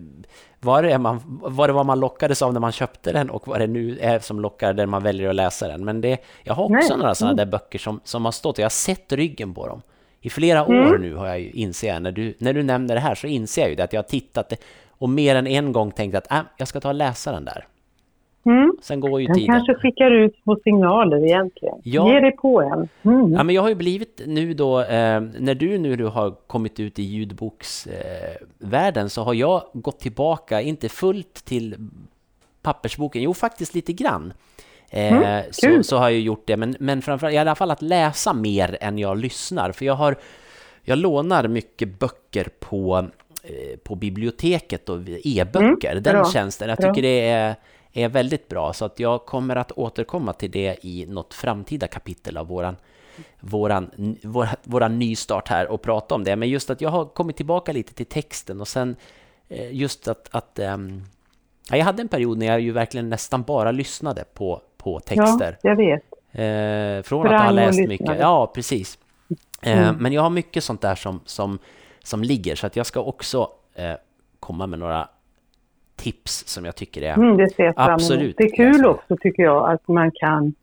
vad, 0.61 0.85
det 0.85 0.93
är 0.93 0.99
man, 0.99 1.21
vad 1.43 1.69
det 1.69 1.73
var 1.73 1.85
man 1.85 2.01
lockades 2.01 2.43
av 2.43 2.53
när 2.53 2.61
man 2.61 2.73
köpte 2.73 3.13
den 3.13 3.31
och 3.31 3.49
vad 3.49 3.61
det 3.61 3.67
nu 3.67 3.99
är 4.01 4.19
som 4.19 4.41
lockar 4.41 4.75
när 4.75 4.87
man 4.87 5.03
väljer 5.03 5.29
att 5.29 5.35
läsa 5.35 5.69
den. 5.69 5.85
Men 5.85 6.01
det, 6.01 6.19
jag 6.43 6.55
har 6.55 6.65
också 6.65 6.89
Nej. 6.89 6.99
några 6.99 7.15
sådana 7.15 7.33
mm. 7.33 7.37
där 7.37 7.59
böcker 7.59 7.79
som, 7.79 8.01
som 8.05 8.25
har 8.25 8.33
stått 8.33 8.57
och 8.57 8.59
jag 8.59 8.65
har 8.65 8.71
sett 8.71 9.13
ryggen 9.13 9.55
på 9.55 9.67
dem. 9.67 9.83
I 10.21 10.31
flera 10.31 10.65
mm. 10.65 10.89
år 10.89 10.99
nu 10.99 11.15
har 11.15 11.27
jag 11.27 11.41
ju, 11.41 11.51
inser 11.51 11.89
jag, 11.89 12.03
när 12.03 12.13
du, 12.13 12.35
när 12.39 12.53
du 12.53 12.63
nämner 12.63 12.95
det 12.95 13.01
här 13.01 13.15
så 13.15 13.27
inser 13.27 13.63
jag 13.63 13.71
ju 13.71 13.77
det 13.77 13.85
att 13.85 13.93
jag 13.93 14.03
har 14.03 14.09
tittat 14.09 14.53
och 14.89 15.09
mer 15.09 15.37
än 15.37 15.47
en 15.47 15.73
gång 15.73 15.91
tänkt 15.91 16.15
att 16.15 16.33
äh, 16.33 16.41
jag 16.57 16.69
ska 16.69 16.81
ta 16.81 16.89
och 16.89 16.95
läsa 16.95 17.33
den 17.33 17.45
där. 17.45 17.67
Mm. 18.47 18.73
Sen 18.83 19.01
går 19.01 19.21
ju 19.21 19.27
den 19.27 19.37
tiden. 19.37 19.55
kanske 19.55 19.75
skickar 19.75 20.11
ut 20.11 20.37
små 20.43 20.57
signaler 20.65 21.25
egentligen. 21.25 21.75
Ja. 21.83 22.13
Ge 22.13 22.21
dig 22.21 22.37
på 22.37 22.63
en. 22.63 22.89
Mm. 23.03 23.33
Ja, 23.33 23.43
men 23.43 23.55
jag 23.55 23.63
har 23.63 23.69
ju 23.69 23.75
blivit 23.75 24.23
nu 24.27 24.55
då, 24.55 24.81
eh, 24.81 25.21
när 25.21 25.55
du 25.55 25.79
nu 25.79 26.05
har 26.05 26.31
kommit 26.31 26.81
ut 26.81 26.99
i 26.99 27.03
ljudboksvärlden 27.03 29.05
eh, 29.05 29.09
så 29.09 29.23
har 29.23 29.35
jag 29.35 29.63
gått 29.73 30.01
tillbaka, 30.01 30.61
inte 30.61 30.89
fullt 30.89 31.45
till 31.45 31.77
pappersboken, 32.63 33.23
jo 33.23 33.35
faktiskt 33.35 33.75
lite 33.75 33.93
grann. 33.93 34.33
Eh, 34.91 35.13
mm, 35.13 35.45
så, 35.51 35.83
så, 35.83 35.97
har 35.97 36.11
jag 36.11 36.21
gjort 36.21 36.43
det, 36.47 36.57
men, 36.57 36.77
men 36.81 37.03
framförallt 37.03 37.35
i 37.35 37.39
alla 37.39 37.55
fall 37.55 37.71
att 37.71 37.83
läsa 37.83 38.33
mer 38.33 38.79
än 38.81 38.99
jag 38.99 39.19
lyssnar. 39.19 39.73
För 39.73 39.85
jag, 39.85 39.95
har, 39.95 40.17
jag 40.83 40.99
lånar 40.99 41.49
mycket 41.49 41.99
böcker 41.99 42.49
på, 42.61 43.07
eh, 43.43 43.79
på 43.85 43.95
biblioteket 43.95 44.89
och 44.89 44.99
e-böcker, 45.25 45.91
mm, 45.91 46.03
den 46.03 46.25
tjänsten. 46.25 46.69
Jag 46.69 46.79
tycker 46.79 47.03
det 47.03 47.29
är, 47.29 47.55
är 47.93 48.09
väldigt 48.09 48.49
bra, 48.49 48.73
så 48.73 48.85
att 48.85 49.01
jag 49.01 49.27
kommer 49.27 49.57
att 49.57 49.73
återkomma 49.73 50.33
till 50.33 50.51
det 50.51 50.85
i 50.85 51.07
något 51.07 51.35
framtida 51.35 51.87
kapitel 51.87 52.37
av 52.37 52.47
våran 52.47 52.77
våran, 53.41 54.17
vår, 54.23 54.49
våran 54.63 54.99
nystart 54.99 55.49
här 55.49 55.67
och 55.67 55.83
prata 55.83 56.15
om 56.15 56.25
det. 56.25 56.37
Men 56.37 56.49
just 56.49 56.71
att 56.71 56.81
jag 56.81 56.91
har 56.91 57.05
kommit 57.05 57.37
tillbaka 57.37 57.73
lite 57.73 57.95
till 57.95 58.07
texten 58.07 58.61
och 58.61 58.69
sen 58.69 58.97
eh, 59.49 59.75
just 59.75 60.09
att, 60.09 60.29
att 60.31 60.59
um, 60.59 61.05
jag 61.71 61.85
hade 61.85 62.03
en 62.03 62.09
period 62.09 62.39
när 62.39 62.47
jag 62.47 62.61
ju 62.61 62.73
verkligen 62.73 63.09
nästan 63.09 63.43
bara 63.43 63.71
lyssnade 63.71 64.25
på, 64.35 64.63
på 64.77 65.01
texter. 65.01 65.59
Ja, 65.63 65.71
jag 65.71 65.77
vet. 65.77 66.03
Eh, 66.33 67.03
från 67.03 67.23
Brang 67.23 67.35
att 67.35 67.45
ha 67.45 67.51
läst 67.51 67.79
mycket. 67.79 68.19
Ja, 68.19 68.51
precis. 68.55 68.99
Eh, 69.63 69.89
mm. 69.89 69.97
Men 69.97 70.13
jag 70.13 70.23
har 70.23 70.31
mycket 70.31 70.65
sånt 70.65 70.81
där 70.81 70.95
som, 70.95 71.21
som, 71.25 71.59
som 72.03 72.23
ligger, 72.23 72.55
så 72.55 72.67
att 72.67 72.77
jag 72.77 72.87
ska 72.87 73.01
också 73.01 73.51
eh, 73.75 73.95
komma 74.41 74.67
med 74.67 74.79
några 74.79 75.09
tips 75.99 76.47
som 76.47 76.65
jag 76.65 76.77
tycker 76.77 77.03
är 77.03 77.15
mm, 77.15 77.37
det 77.37 77.55
ser 77.55 77.73
absolut. 77.77 78.37
Det 78.37 78.45
är 78.45 78.57
kul 78.57 78.87
också 78.87 79.17
tycker 79.17 79.43
jag 79.43 79.71
att 79.73 79.89
man 79.89 80.11
kan 80.15 80.55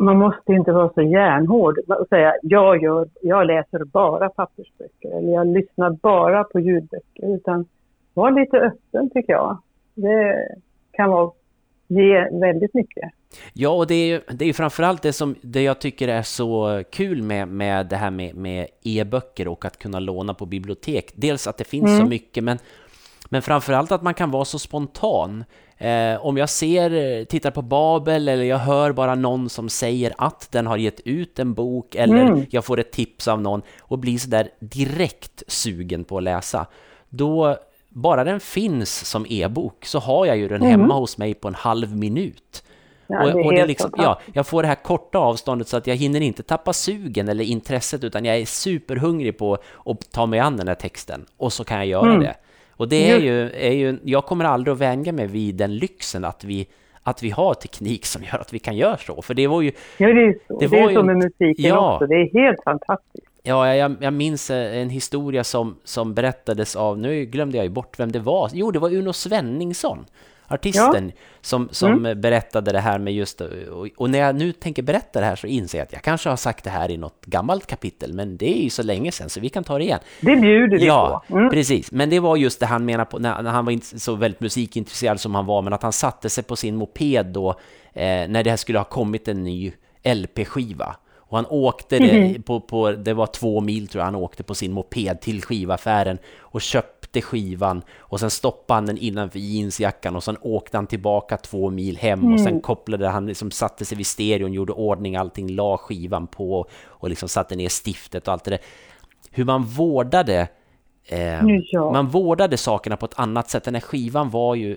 man 0.00 0.18
måste 0.18 0.52
inte 0.52 0.72
vara 0.72 0.92
så 0.94 1.02
järnhård 1.02 1.78
och 1.78 2.08
säga 2.08 2.34
jag, 2.42 2.82
gör, 2.82 3.08
jag 3.22 3.46
läser 3.46 3.84
bara 3.84 4.28
pappersböcker 4.28 5.18
eller 5.18 5.32
jag 5.32 5.46
lyssnar 5.46 5.90
bara 5.90 6.44
på 6.44 6.60
ljudböcker 6.60 7.34
utan 7.36 7.66
var 8.14 8.30
lite 8.30 8.56
öppen 8.56 9.10
tycker 9.10 9.32
jag. 9.32 9.58
Det 9.94 10.48
kan 10.92 11.10
vara 11.10 11.30
ge 11.88 12.28
väldigt 12.30 12.74
mycket. 12.74 13.10
Ja, 13.52 13.70
och 13.70 13.86
det 13.86 13.94
är 13.94 14.06
ju 14.06 14.20
det 14.32 14.44
är 14.44 14.52
framförallt 14.52 15.02
det 15.02 15.12
som 15.12 15.34
det 15.42 15.62
jag 15.62 15.80
tycker 15.80 16.08
är 16.08 16.22
så 16.22 16.82
kul 16.90 17.22
med, 17.22 17.48
med 17.48 17.86
det 17.86 17.96
här 17.96 18.10
med, 18.10 18.34
med 18.34 18.66
e-böcker 18.82 19.48
och 19.48 19.64
att 19.64 19.78
kunna 19.78 20.00
låna 20.00 20.34
på 20.34 20.46
bibliotek. 20.46 21.12
Dels 21.14 21.46
att 21.46 21.58
det 21.58 21.64
finns 21.64 21.88
mm. 21.90 21.98
så 21.98 22.06
mycket, 22.06 22.44
men, 22.44 22.58
men 23.28 23.42
framförallt 23.42 23.92
att 23.92 24.02
man 24.02 24.14
kan 24.14 24.30
vara 24.30 24.44
så 24.44 24.58
spontan. 24.58 25.44
Eh, 25.78 26.26
om 26.26 26.36
jag 26.36 26.48
ser, 26.48 27.24
tittar 27.24 27.50
på 27.50 27.62
Babel 27.62 28.28
eller 28.28 28.44
jag 28.44 28.58
hör 28.58 28.92
bara 28.92 29.14
någon 29.14 29.48
som 29.48 29.68
säger 29.68 30.14
att 30.18 30.48
den 30.50 30.66
har 30.66 30.76
gett 30.76 31.00
ut 31.00 31.38
en 31.38 31.54
bok 31.54 31.94
eller 31.94 32.22
mm. 32.22 32.46
jag 32.50 32.64
får 32.64 32.80
ett 32.80 32.92
tips 32.92 33.28
av 33.28 33.40
någon 33.40 33.62
och 33.80 33.98
blir 33.98 34.18
sådär 34.18 34.48
direkt 34.60 35.42
sugen 35.46 36.04
på 36.04 36.16
att 36.16 36.22
läsa, 36.22 36.66
då 37.08 37.56
bara 37.88 38.24
den 38.24 38.40
finns 38.40 39.10
som 39.10 39.26
e-bok 39.28 39.84
så 39.84 39.98
har 39.98 40.26
jag 40.26 40.36
ju 40.36 40.48
den 40.48 40.62
mm. 40.62 40.70
hemma 40.70 40.94
hos 40.94 41.18
mig 41.18 41.34
på 41.34 41.48
en 41.48 41.54
halv 41.54 41.96
minut. 41.96 42.62
Ja, 43.06 43.24
och, 43.24 43.32
det 43.32 43.44
och 43.44 43.52
det 43.52 43.60
är 43.60 43.66
liksom, 43.66 43.90
ja, 43.96 44.20
jag 44.32 44.46
får 44.46 44.62
det 44.62 44.68
här 44.68 44.82
korta 44.82 45.18
avståndet 45.18 45.68
så 45.68 45.76
att 45.76 45.86
jag 45.86 45.96
hinner 45.96 46.20
inte 46.20 46.42
tappa 46.42 46.72
sugen 46.72 47.28
eller 47.28 47.44
intresset 47.44 48.04
utan 48.04 48.24
jag 48.24 48.36
är 48.36 48.46
superhungrig 48.46 49.38
på 49.38 49.58
att 49.86 50.12
ta 50.12 50.26
mig 50.26 50.40
an 50.40 50.56
den 50.56 50.68
här 50.68 50.74
texten 50.74 51.26
och 51.36 51.52
så 51.52 51.64
kan 51.64 51.78
jag 51.78 51.86
göra 51.86 52.10
mm. 52.10 52.20
det. 52.20 52.34
Och 52.78 52.88
det 52.88 53.10
är 53.10 53.18
ju, 53.18 53.50
är 53.50 53.72
ju, 53.72 53.98
jag 54.04 54.24
kommer 54.24 54.44
aldrig 54.44 54.72
att 54.72 54.80
vänja 54.80 55.12
mig 55.12 55.26
vid 55.26 55.54
den 55.54 55.76
lyxen 55.76 56.24
att 56.24 56.44
vi, 56.44 56.66
att 57.02 57.22
vi 57.22 57.30
har 57.30 57.54
teknik 57.54 58.06
som 58.06 58.22
gör 58.22 58.38
att 58.38 58.52
vi 58.52 58.58
kan 58.58 58.76
göra 58.76 58.96
så. 58.96 59.22
För 59.22 59.34
det 59.34 59.46
var 59.46 59.62
ju... 59.62 59.72
Ja, 59.96 60.06
det 60.06 60.22
är 60.22 60.38
så. 60.48 60.58
Det, 60.58 60.66
det 60.66 60.78
är 60.78 60.88
ju, 60.88 60.94
så 60.94 61.02
med 61.02 61.16
musiken 61.16 61.64
ja, 61.64 61.94
också. 61.94 62.06
Det 62.06 62.14
är 62.14 62.42
helt 62.42 62.64
fantastiskt. 62.64 63.26
Ja, 63.42 63.74
jag, 63.74 63.96
jag 64.00 64.12
minns 64.12 64.50
en 64.50 64.90
historia 64.90 65.44
som, 65.44 65.76
som 65.84 66.14
berättades 66.14 66.76
av, 66.76 66.98
nu 66.98 67.24
glömde 67.24 67.56
jag 67.56 67.64
ju 67.64 67.70
bort 67.70 68.00
vem 68.00 68.12
det 68.12 68.18
var. 68.18 68.50
Jo, 68.52 68.70
det 68.70 68.78
var 68.78 68.94
Uno 68.94 69.12
Svenningsson 69.12 70.04
artisten 70.48 71.12
ja. 71.14 71.22
som, 71.40 71.68
som 71.70 71.92
mm. 71.92 72.20
berättade 72.20 72.72
det 72.72 72.80
här 72.80 72.98
med 72.98 73.14
just, 73.14 73.40
och, 73.40 73.88
och, 73.96 74.10
när 74.10 74.18
jag 74.18 74.36
nu 74.36 74.52
tänker 74.52 74.82
berätta 74.82 75.20
det 75.20 75.26
här 75.26 75.36
så 75.36 75.46
inser 75.46 75.78
jag 75.78 75.84
att 75.84 75.92
jag 75.92 76.02
kanske 76.02 76.28
har 76.28 76.36
sagt 76.36 76.64
det 76.64 76.70
här 76.70 76.90
i 76.90 76.96
något 76.96 77.26
gammalt 77.26 77.66
kapitel, 77.66 78.12
men 78.12 78.36
det 78.36 78.58
är 78.58 78.62
ju 78.62 78.70
så 78.70 78.82
länge 78.82 79.12
sedan 79.12 79.28
så 79.28 79.40
vi 79.40 79.48
kan 79.48 79.64
ta 79.64 79.78
det 79.78 79.84
igen. 79.84 80.00
Det 80.20 80.36
bjuder 80.36 80.78
vi 80.78 80.86
ja, 80.86 81.24
på. 81.28 81.36
Mm. 81.36 81.50
precis. 81.50 81.92
Men 81.92 82.10
det 82.10 82.20
var 82.20 82.36
just 82.36 82.60
det 82.60 82.66
han 82.66 82.84
menar 82.84 83.04
på, 83.04 83.18
när, 83.18 83.42
när 83.42 83.50
han 83.50 83.64
var 83.64 83.72
inte 83.72 84.00
så 84.00 84.14
väldigt 84.14 84.40
musikintresserad 84.40 85.20
som 85.20 85.34
han 85.34 85.46
var, 85.46 85.62
men 85.62 85.72
att 85.72 85.82
han 85.82 85.92
satte 85.92 86.30
sig 86.30 86.44
på 86.44 86.56
sin 86.56 86.76
moped 86.76 87.26
då, 87.26 87.50
eh, 87.92 88.28
när 88.28 88.44
det 88.44 88.50
här 88.50 88.56
skulle 88.56 88.78
ha 88.78 88.84
kommit 88.84 89.28
en 89.28 89.44
ny 89.44 89.72
LP-skiva. 90.04 90.96
Och 91.28 91.38
han 91.38 91.46
åkte 91.48 91.98
det, 91.98 92.10
mm. 92.10 92.42
på, 92.42 92.60
på, 92.60 92.90
det 92.90 93.14
var 93.14 93.26
två 93.26 93.60
mil 93.60 93.88
tror 93.88 94.00
jag, 94.00 94.04
han 94.04 94.14
åkte 94.14 94.42
på 94.42 94.54
sin 94.54 94.72
moped 94.72 95.20
till 95.20 95.42
skivaffären 95.42 96.18
och 96.38 96.60
köpte 96.60 97.20
skivan 97.20 97.82
och 97.98 98.20
sen 98.20 98.30
stoppade 98.30 98.76
han 98.76 98.86
den 98.86 98.98
innanför 98.98 99.38
jeansjackan 99.38 100.16
och 100.16 100.24
sen 100.24 100.36
åkte 100.40 100.76
han 100.76 100.86
tillbaka 100.86 101.36
två 101.36 101.70
mil 101.70 101.96
hem 101.96 102.20
mm. 102.20 102.32
och 102.32 102.40
sen 102.40 102.48
mm. 102.48 102.60
kopplade 102.60 103.08
han, 103.08 103.26
liksom 103.26 103.50
satte 103.50 103.84
sig 103.84 103.96
vid 103.96 104.06
stereon, 104.06 104.52
gjorde 104.52 104.72
ordning 104.72 105.16
allting, 105.16 105.50
la 105.50 105.78
skivan 105.78 106.26
på 106.26 106.66
och 106.84 107.08
liksom 107.08 107.28
satte 107.28 107.56
ner 107.56 107.68
stiftet 107.68 108.28
och 108.28 108.32
allt 108.32 108.44
det 108.44 108.50
där. 108.50 108.60
Hur 109.30 109.44
man 109.44 109.64
vårdade 109.64 110.48
Eh, 111.10 111.40
ja. 111.70 111.92
Man 111.92 112.08
vårdade 112.08 112.56
sakerna 112.56 112.96
på 112.96 113.06
ett 113.06 113.18
annat 113.18 113.50
sätt. 113.50 113.64
Den 113.64 113.74
här 113.74 113.80
skivan 113.80 114.30
var 114.30 114.54
ju, 114.54 114.76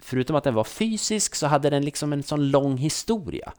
förutom 0.00 0.36
att 0.36 0.44
den 0.44 0.54
var 0.54 0.64
fysisk, 0.64 1.34
så 1.34 1.46
hade 1.46 1.70
den 1.70 1.84
liksom 1.84 2.12
en 2.12 2.22
sån 2.22 2.50
lång 2.50 2.76
historia. 2.76 3.52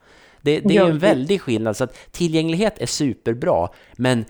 Det, 0.43 0.59
det 0.59 0.77
är 0.77 0.89
en 0.89 0.99
väldig 0.99 1.41
skillnad, 1.41 1.77
så 1.77 1.83
att 1.83 2.11
tillgänglighet 2.11 2.81
är 2.81 2.85
superbra, 2.85 3.69
men 3.95 4.25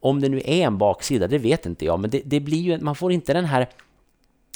om 0.00 0.20
det 0.20 0.28
nu 0.28 0.40
är 0.44 0.66
en 0.66 0.78
baksida, 0.78 1.28
det 1.28 1.38
vet 1.38 1.66
inte 1.66 1.84
jag, 1.84 2.00
men 2.00 2.10
det, 2.10 2.22
det 2.24 2.40
blir 2.40 2.60
ju, 2.60 2.78
man 2.80 2.94
får 2.94 3.12
inte 3.12 3.32
den 3.32 3.44
här, 3.44 3.68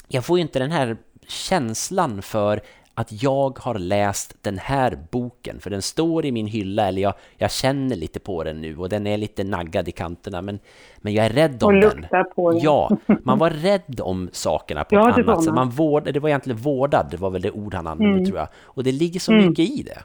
jag 0.07 0.25
får 0.25 0.37
ju 0.37 0.41
inte 0.41 0.59
den 0.59 0.71
här 0.71 0.97
känslan 1.27 2.21
för 2.21 2.61
att 2.93 3.23
jag 3.23 3.59
har 3.59 3.79
läst 3.79 4.35
den 4.41 4.57
här 4.57 4.97
boken, 5.11 5.59
för 5.59 5.69
den 5.69 5.81
står 5.81 6.25
i 6.25 6.31
min 6.31 6.47
hylla, 6.47 6.87
eller 6.87 7.01
jag, 7.01 7.13
jag 7.37 7.51
känner 7.51 7.95
lite 7.95 8.19
på 8.19 8.43
den 8.43 8.61
nu 8.61 8.77
och 8.77 8.89
den 8.89 9.07
är 9.07 9.17
lite 9.17 9.43
naggad 9.43 9.87
i 9.87 9.91
kanterna, 9.91 10.41
men, 10.41 10.59
men 10.97 11.13
jag 11.13 11.25
är 11.25 11.29
rädd 11.29 11.63
om 11.63 11.79
den. 11.79 12.05
På 12.35 12.51
den. 12.51 12.61
Ja, 12.61 12.97
man 13.23 13.39
var 13.39 13.49
rädd 13.49 14.01
om 14.01 14.29
sakerna 14.31 14.83
på 14.83 14.95
ja, 14.95 15.09
ett 15.09 15.27
annat 15.27 15.43
sätt. 15.43 15.53
Man 15.53 15.69
vård, 15.69 16.13
det 16.13 16.19
var 16.19 16.29
egentligen 16.29 16.59
vårdad, 16.59 17.07
det 17.11 17.17
var 17.17 17.29
väl 17.29 17.41
det 17.41 17.51
ord 17.51 17.73
han 17.73 17.87
använde 17.87 18.13
mm. 18.13 18.25
tror 18.25 18.39
jag. 18.39 18.47
Och 18.63 18.83
det 18.83 18.91
ligger 18.91 19.19
så 19.19 19.31
mm. 19.31 19.47
mycket 19.47 19.69
i 19.69 19.83
det. 19.83 20.03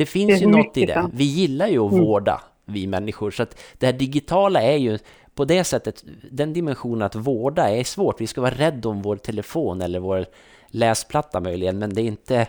Det 0.00 0.06
finns 0.06 0.28
det 0.28 0.44
ju 0.44 0.46
något 0.46 0.76
i 0.76 0.86
det. 0.86 1.10
Vi 1.12 1.24
gillar 1.24 1.66
ju 1.66 1.86
att 1.86 1.92
mm. 1.92 2.04
vårda, 2.04 2.40
vi 2.64 2.86
människor, 2.86 3.30
så 3.30 3.42
att 3.42 3.60
det 3.78 3.86
här 3.86 3.92
digitala 3.92 4.62
är 4.62 4.76
ju 4.76 4.98
på 5.34 5.44
det 5.44 5.64
sättet, 5.64 6.04
den 6.30 6.52
dimensionen 6.52 7.02
att 7.02 7.14
vårda 7.14 7.70
är 7.70 7.84
svårt. 7.84 8.20
Vi 8.20 8.26
ska 8.26 8.40
vara 8.40 8.54
rädda 8.54 8.88
om 8.88 9.02
vår 9.02 9.16
telefon 9.16 9.80
eller 9.80 10.00
vår 10.00 10.26
läsplatta 10.66 11.40
möjligen, 11.40 11.78
men 11.78 11.94
det 11.94 12.02
är 12.02 12.04
inte, 12.04 12.46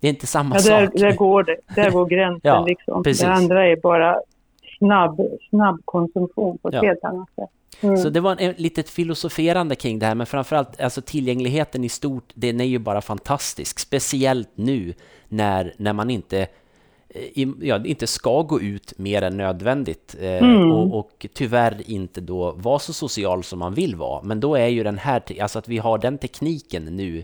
det 0.00 0.06
är 0.06 0.10
inte 0.10 0.26
samma 0.26 0.56
ja, 0.56 0.62
där, 0.62 0.86
sak. 0.86 0.94
Där 0.94 1.12
går, 1.12 1.42
det, 1.42 1.56
där 1.74 1.90
går 1.90 2.06
gränsen 2.16 2.40
ja, 2.42 2.64
liksom. 2.66 3.02
Precis. 3.02 3.22
Det 3.22 3.32
andra 3.32 3.66
är 3.66 3.76
bara 3.76 4.20
snabb, 4.78 5.20
snabb 5.50 5.80
konsumtion 5.84 6.58
på 6.58 6.68
ett 6.68 6.74
ja. 6.74 6.82
helt 6.82 7.04
annat 7.04 7.28
sätt. 7.36 7.50
Mm. 7.80 7.96
Så 7.96 8.10
det 8.10 8.20
var 8.20 8.36
ett 8.40 8.60
litet 8.60 8.90
filosoferande 8.90 9.74
kring 9.74 9.98
det 9.98 10.06
här, 10.06 10.14
men 10.14 10.26
framförallt 10.26 10.80
alltså 10.80 11.00
tillgängligheten 11.00 11.84
i 11.84 11.88
stort, 11.88 12.32
den 12.34 12.60
är 12.60 12.64
ju 12.64 12.78
bara 12.78 13.00
fantastisk. 13.00 13.78
Speciellt 13.78 14.50
nu 14.54 14.94
när, 15.28 15.74
när 15.76 15.92
man 15.92 16.10
inte 16.10 16.46
ja, 17.60 17.84
inte 17.84 18.06
ska 18.06 18.42
gå 18.42 18.60
ut 18.60 18.98
mer 18.98 19.22
än 19.22 19.36
nödvändigt 19.36 20.16
eh, 20.20 20.42
mm. 20.42 20.72
och, 20.72 20.98
och, 20.98 21.26
tyvärr 21.34 21.90
inte 21.90 22.20
då 22.20 22.52
vara 22.52 22.78
så 22.78 22.92
social 22.92 23.42
som 23.42 23.58
man 23.58 23.74
vill 23.74 23.96
vara. 23.96 24.22
Men 24.22 24.40
då 24.40 24.54
är 24.54 24.68
ju 24.68 24.82
den 24.82 24.98
här, 24.98 25.22
alltså 25.40 25.58
att 25.58 25.68
vi 25.68 25.78
har 25.78 25.98
den 25.98 26.18
tekniken 26.18 26.84
nu, 26.84 27.22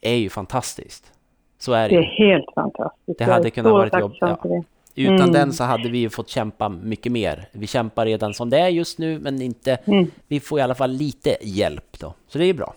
är 0.00 0.14
ju 0.14 0.28
fantastiskt. 0.28 1.12
Så 1.58 1.72
är 1.72 1.88
det 1.88 1.96
Det 1.96 2.02
är 2.02 2.30
helt 2.30 2.54
fantastiskt. 2.54 3.18
Det 3.18 3.24
hade 3.24 3.50
kunnat 3.50 3.72
vara 3.72 3.86
ett 3.86 4.00
jobb. 4.00 4.12
Ja. 4.20 4.62
Utan 4.94 5.20
mm. 5.20 5.32
den 5.32 5.52
så 5.52 5.64
hade 5.64 5.88
vi 5.88 5.98
ju 5.98 6.10
fått 6.10 6.28
kämpa 6.28 6.68
mycket 6.68 7.12
mer. 7.12 7.48
Vi 7.52 7.66
kämpar 7.66 8.06
redan 8.06 8.34
som 8.34 8.50
det 8.50 8.58
är 8.58 8.68
just 8.68 8.98
nu, 8.98 9.18
men 9.18 9.42
inte, 9.42 9.78
mm. 9.84 10.06
vi 10.28 10.40
får 10.40 10.58
i 10.58 10.62
alla 10.62 10.74
fall 10.74 10.90
lite 10.90 11.36
hjälp 11.42 11.98
då. 12.00 12.14
Så 12.26 12.38
det 12.38 12.44
är 12.44 12.54
bra. 12.54 12.74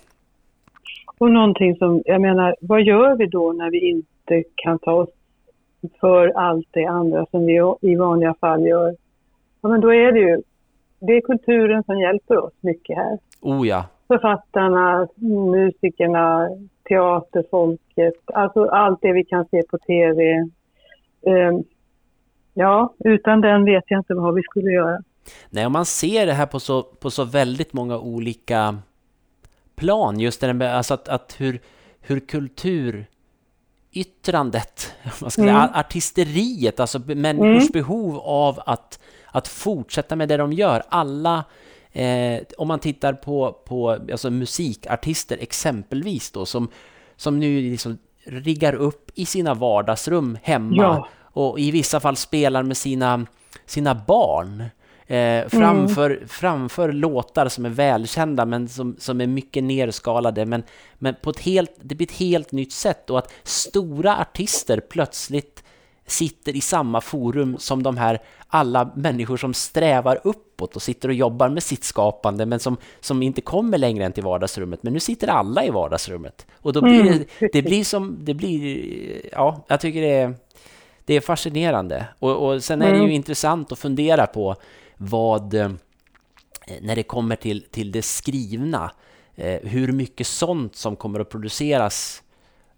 Och 1.17 1.31
någonting 1.31 1.75
som, 1.75 2.01
jag 2.05 2.21
menar, 2.21 2.55
vad 2.61 2.81
gör 2.81 3.15
vi 3.15 3.25
då 3.25 3.51
när 3.51 3.71
vi 3.71 3.89
inte 3.89 4.43
kan 4.55 4.79
ta 4.79 4.91
oss 4.91 5.09
för 5.99 6.27
allt 6.27 6.67
det 6.71 6.85
andra 6.85 7.25
som 7.31 7.45
vi 7.45 7.61
i 7.81 7.95
vanliga 7.95 8.33
fall 8.33 8.65
gör. 8.65 8.95
Ja, 9.61 9.69
men 9.69 9.81
då 9.81 9.93
är 9.93 10.11
det 10.11 10.19
ju, 10.19 10.41
det 10.99 11.13
är 11.13 11.21
kulturen 11.21 11.83
som 11.83 11.99
hjälper 11.99 12.37
oss 12.37 12.53
mycket 12.61 12.97
här. 12.97 13.19
Oh 13.41 13.67
ja. 13.67 13.85
Författarna, 14.07 15.07
musikerna, 15.51 16.49
teaterfolket, 16.89 18.13
alltså 18.25 18.65
allt 18.65 19.01
det 19.01 19.13
vi 19.13 19.25
kan 19.25 19.45
se 19.45 19.63
på 19.63 19.77
tv. 19.77 20.47
Um, 21.21 21.63
ja, 22.53 22.93
utan 22.99 23.41
den 23.41 23.65
vet 23.65 23.83
jag 23.87 23.99
inte 23.99 24.13
vad 24.13 24.35
vi 24.35 24.41
skulle 24.41 24.71
göra. 24.71 25.03
Nej, 25.49 25.65
om 25.65 25.71
man 25.71 25.85
ser 25.85 26.25
det 26.25 26.33
här 26.33 26.45
på 26.45 26.59
så, 26.59 26.83
på 26.83 27.11
så 27.11 27.25
väldigt 27.25 27.73
många 27.73 27.99
olika 27.99 28.77
plan, 29.75 30.19
just 30.19 30.41
det 30.41 30.53
där 30.53 30.73
alltså 30.73 30.93
att, 30.93 31.09
att 31.09 31.35
hur, 31.39 31.59
hur 32.01 32.19
kultur 32.19 33.05
yttrandet, 33.91 34.93
vad 35.19 35.33
ska 35.33 35.41
mm. 35.41 35.53
säga, 35.53 35.71
artisteriet, 35.73 36.79
alltså 36.79 36.99
människors 36.99 37.69
mm. 37.69 37.71
behov 37.73 38.17
av 38.19 38.61
att, 38.65 38.99
att 39.25 39.47
fortsätta 39.47 40.15
med 40.15 40.29
det 40.29 40.37
de 40.37 40.53
gör. 40.53 40.83
Alla, 40.89 41.43
eh, 41.91 42.39
om 42.57 42.67
man 42.67 42.79
tittar 42.79 43.13
på, 43.13 43.51
på 43.65 43.89
alltså 43.89 44.29
musikartister 44.29 45.37
exempelvis 45.41 46.31
då, 46.31 46.45
som, 46.45 46.69
som 47.15 47.39
nu 47.39 47.61
liksom 47.61 47.97
riggar 48.25 48.73
upp 48.73 49.11
i 49.15 49.25
sina 49.25 49.53
vardagsrum 49.53 50.37
hemma 50.43 50.75
ja. 50.83 51.07
och 51.23 51.59
i 51.59 51.71
vissa 51.71 51.99
fall 51.99 52.15
spelar 52.15 52.63
med 52.63 52.77
sina, 52.77 53.25
sina 53.65 53.95
barn. 53.95 54.63
Eh, 55.11 55.47
framför, 55.49 56.09
mm. 56.09 56.27
framför 56.27 56.91
låtar 56.91 57.49
som 57.49 57.65
är 57.65 57.69
välkända 57.69 58.45
men 58.45 58.69
som, 58.69 58.95
som 58.99 59.21
är 59.21 59.27
mycket 59.27 59.63
nerskalade 59.63 60.45
men, 60.45 60.63
men 60.93 61.15
på 61.21 61.29
ett 61.29 61.39
helt, 61.39 61.71
det 61.81 61.95
blir 61.95 62.07
ett 62.07 62.17
helt 62.17 62.51
nytt 62.51 62.71
sätt 62.71 63.09
och 63.09 63.17
att 63.17 63.33
stora 63.43 64.17
artister 64.17 64.79
plötsligt 64.79 65.63
sitter 66.05 66.55
i 66.55 66.61
samma 66.61 67.01
forum 67.01 67.55
som 67.59 67.83
de 67.83 67.97
här 67.97 68.21
alla 68.47 68.91
människor 68.95 69.37
som 69.37 69.53
strävar 69.53 70.19
uppåt 70.23 70.75
och 70.75 70.81
sitter 70.81 71.09
och 71.09 71.15
jobbar 71.15 71.49
med 71.49 71.63
sitt 71.63 71.83
skapande 71.83 72.45
men 72.45 72.59
som, 72.59 72.77
som 72.99 73.23
inte 73.23 73.41
kommer 73.41 73.77
längre 73.77 74.05
än 74.05 74.11
till 74.11 74.23
vardagsrummet. 74.23 74.83
Men 74.83 74.93
nu 74.93 74.99
sitter 74.99 75.27
alla 75.27 75.65
i 75.65 75.69
vardagsrummet. 75.69 76.45
Och 76.55 76.73
då 76.73 76.81
blir 76.81 77.01
mm. 77.01 77.23
det, 77.39 77.49
det 77.53 77.61
blir 77.61 77.83
som, 77.83 78.17
det 78.19 78.33
blir, 78.33 78.81
ja, 79.31 79.65
jag 79.67 79.79
tycker 79.79 80.01
det 80.01 80.13
är, 80.13 80.33
det 81.05 81.13
är 81.13 81.21
fascinerande. 81.21 82.05
Och, 82.19 82.47
och 82.47 82.63
sen 82.63 82.81
är 82.81 82.91
det 82.91 82.97
ju 82.97 83.03
mm. 83.03 83.11
intressant 83.11 83.71
att 83.71 83.79
fundera 83.79 84.27
på 84.27 84.55
vad, 85.01 85.53
eh, 85.53 85.71
när 86.81 86.95
det 86.95 87.03
kommer 87.03 87.35
till, 87.35 87.61
till 87.61 87.91
det 87.91 88.01
skrivna, 88.01 88.91
eh, 89.35 89.59
hur 89.63 89.91
mycket 89.91 90.27
sånt 90.27 90.75
som 90.75 90.95
kommer 90.95 91.19
att 91.19 91.29
produceras 91.29 92.23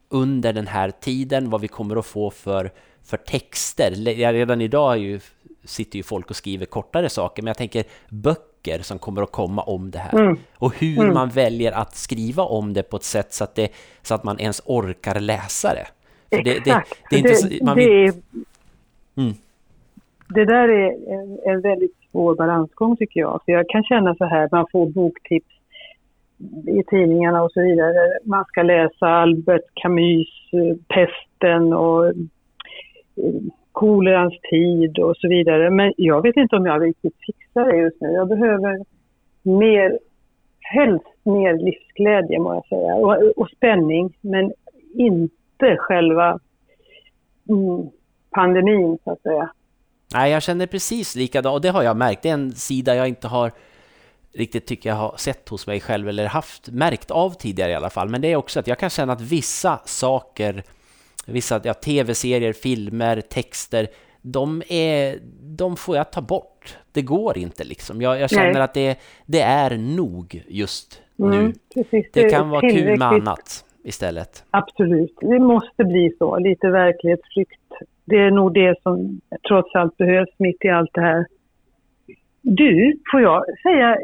under 0.10 0.54
den 0.54 0.68
här 0.68 0.92
tiden, 0.92 1.50
vad 1.50 1.62
vi 1.62 1.68
kommer 1.68 1.96
att 1.96 2.06
få 2.06 2.30
för, 2.30 2.72
för 3.04 3.18
texter. 3.18 3.92
Redan 4.34 4.62
idag 4.62 4.98
ju, 4.98 5.20
sitter 5.64 5.98
ju 5.98 6.04
folk 6.04 6.30
och 6.30 6.36
skriver 6.36 6.66
kortare 6.66 7.10
saker, 7.10 7.44
men 7.44 7.48
jag 7.48 7.58
tänker 7.58 7.84
böcker 8.10 8.80
som 8.80 9.00
kommer 9.00 9.22
att 9.22 9.32
komma 9.32 9.62
om 9.62 9.92
det 9.92 10.00
här. 10.00 10.20
Mm. 10.20 10.38
Och 10.56 10.76
hur 10.80 11.00
mm. 11.00 11.14
man 11.14 11.30
väljer 11.30 11.72
att 11.72 11.96
skriva 11.96 12.44
om 12.44 12.74
det 12.74 12.84
på 12.84 12.98
ett 12.98 13.04
sätt 13.04 13.34
så 13.34 13.44
att, 13.44 13.56
det, 13.56 13.72
så 14.02 14.16
att 14.16 14.24
man 14.24 14.40
ens 14.40 14.62
orkar 14.66 15.20
läsa 15.20 15.74
det. 15.74 15.88
För 16.30 16.44
det, 16.44 16.54
det, 16.54 16.84
det, 17.10 17.16
är 17.16 17.20
inte 17.20 17.36
så, 17.36 17.66
man 17.66 17.76
vill... 17.76 18.12
mm. 19.16 19.34
det 20.28 20.46
där 20.46 20.70
är 20.70 21.14
en, 21.14 21.40
en 21.46 21.62
väldigt 21.62 22.03
svår 22.14 22.36
balansgång 22.36 22.98
tycker 22.98 23.20
jag. 23.20 23.42
För 23.46 23.52
jag 23.52 23.70
kan 23.70 23.84
känna 23.84 24.16
så 24.16 24.26
här, 24.26 24.50
man 24.52 24.66
får 24.72 24.86
boktips 24.86 25.56
i 26.68 26.84
tidningarna 26.88 27.44
och 27.44 27.52
så 27.52 27.62
vidare. 27.62 28.20
Man 28.24 28.46
ska 28.46 28.64
läsa 28.64 29.08
Albert 29.08 29.70
Camus, 29.74 30.30
eh, 30.54 30.78
Pesten 30.88 31.74
och 31.74 32.06
eh, 32.06 32.14
kolerans 33.72 34.34
tid 34.50 35.00
och 35.00 35.18
så 35.18 35.28
vidare. 35.28 35.70
Men 35.70 35.94
jag 35.98 36.22
vet 36.22 36.38
inte 36.38 36.56
om 36.56 36.66
jag 36.66 36.84
riktigt 36.84 37.16
fixar 37.26 37.66
det 37.66 37.78
just 37.78 38.02
nu. 38.02 38.08
Jag 38.08 38.28
behöver 38.28 38.86
mer, 39.44 40.00
helst 40.60 41.06
mer 41.24 41.54
livsglädje 41.54 42.40
må 42.40 42.54
jag 42.54 42.68
säga 42.68 42.96
och, 42.96 43.38
och 43.38 43.50
spänning 43.50 44.14
men 44.22 44.54
inte 44.94 45.78
själva 45.78 46.40
mm, 47.50 47.90
pandemin 48.32 48.98
så 49.04 49.12
att 49.12 49.22
säga. 49.22 49.50
Nej, 50.14 50.32
jag 50.32 50.44
känner 50.44 50.68
precis 50.68 51.16
likadant 51.16 51.54
och 51.54 51.62
det 51.62 51.70
har 51.70 51.84
jag 51.84 51.98
märkt. 51.98 52.24
Det 52.24 52.30
är 52.30 52.34
en 52.34 52.52
sida 52.52 52.96
jag 52.96 53.08
inte 53.08 53.28
har 53.28 53.52
riktigt 54.34 54.66
tycker 54.66 54.90
jag 54.90 54.96
har 54.96 55.14
sett 55.18 55.50
hos 55.50 55.68
mig 55.68 55.80
själv 55.80 56.10
eller 56.10 56.26
haft 56.26 56.70
märkt 56.72 57.12
av 57.12 57.30
tidigare 57.30 57.72
i 57.72 57.76
alla 57.76 57.90
fall. 57.90 58.10
Men 58.10 58.22
det 58.22 58.32
är 58.32 58.36
också 58.36 58.60
att 58.60 58.68
jag 58.68 58.80
kan 58.80 58.90
känna 58.90 59.14
att 59.14 59.22
vissa 59.22 59.80
saker, 59.86 60.64
vissa 61.26 61.62
ja, 61.64 61.74
tv-serier, 61.74 62.54
filmer, 62.54 63.22
texter, 63.22 63.88
de, 64.22 64.64
är, 64.70 65.20
de 65.42 65.76
får 65.76 65.98
jag 65.98 66.12
ta 66.12 66.22
bort 66.22 66.78
Det 66.92 67.02
går 67.02 67.38
inte 67.38 67.64
liksom. 67.64 68.02
Jag, 68.02 68.20
jag 68.20 68.30
känner 68.30 68.54
Nej. 68.54 68.62
att 68.62 68.74
det, 68.74 68.98
det 69.26 69.42
är 69.42 69.78
nog 69.78 70.44
just 70.48 71.02
mm, 71.20 71.32
nu. 71.32 71.54
Precis, 71.74 72.12
det, 72.14 72.24
det, 72.24 72.30
kan 72.30 72.50
vara 72.50 72.62
kul 72.62 72.98
med 72.98 73.08
annat 73.08 73.66
istället. 73.84 74.44
Absolut, 74.52 75.18
det 75.22 75.40
måste 75.40 75.84
bli 75.84 76.16
så. 76.20 76.38
Lite 76.40 76.70
verklighetsflykt. 76.70 77.60
Det 78.06 78.16
är 78.16 78.32
nog 78.32 78.54
det 78.54 78.82
som 78.84 79.22
trots 79.48 79.76
allt 79.76 79.98
behövs 79.98 80.40
mitt 80.40 80.66
i 80.66 80.70
allt 80.70 80.94
det 80.94 81.02
här. 81.02 81.26
Du, 82.42 83.00
får 83.12 83.22
jag 83.22 83.46
säga 83.64 83.96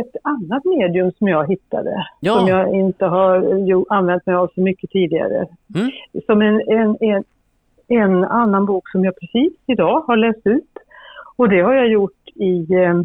ett 0.00 0.16
annat 0.22 0.64
medium 0.64 1.12
som 1.12 1.28
jag 1.28 1.48
hittade, 1.48 2.06
ja. 2.20 2.38
som 2.38 2.48
jag 2.48 2.74
inte 2.74 3.04
har 3.04 3.36
använt 3.88 4.26
mig 4.26 4.36
av 4.36 4.50
så 4.54 4.60
mycket 4.60 4.90
tidigare. 4.90 5.46
Mm. 5.74 5.90
Som 6.26 6.42
en, 6.42 6.60
en, 6.68 6.96
en, 7.00 7.24
en, 7.88 8.24
annan 8.24 8.66
bok 8.66 8.90
som 8.90 9.04
jag 9.04 9.14
precis 9.20 9.52
idag 9.66 10.00
har 10.00 10.16
läst 10.16 10.46
ut. 10.46 10.70
Och 11.36 11.48
det 11.48 11.60
har 11.60 11.74
jag 11.74 11.88
gjort 11.88 12.28
i 12.34 12.74
eh, 12.74 12.96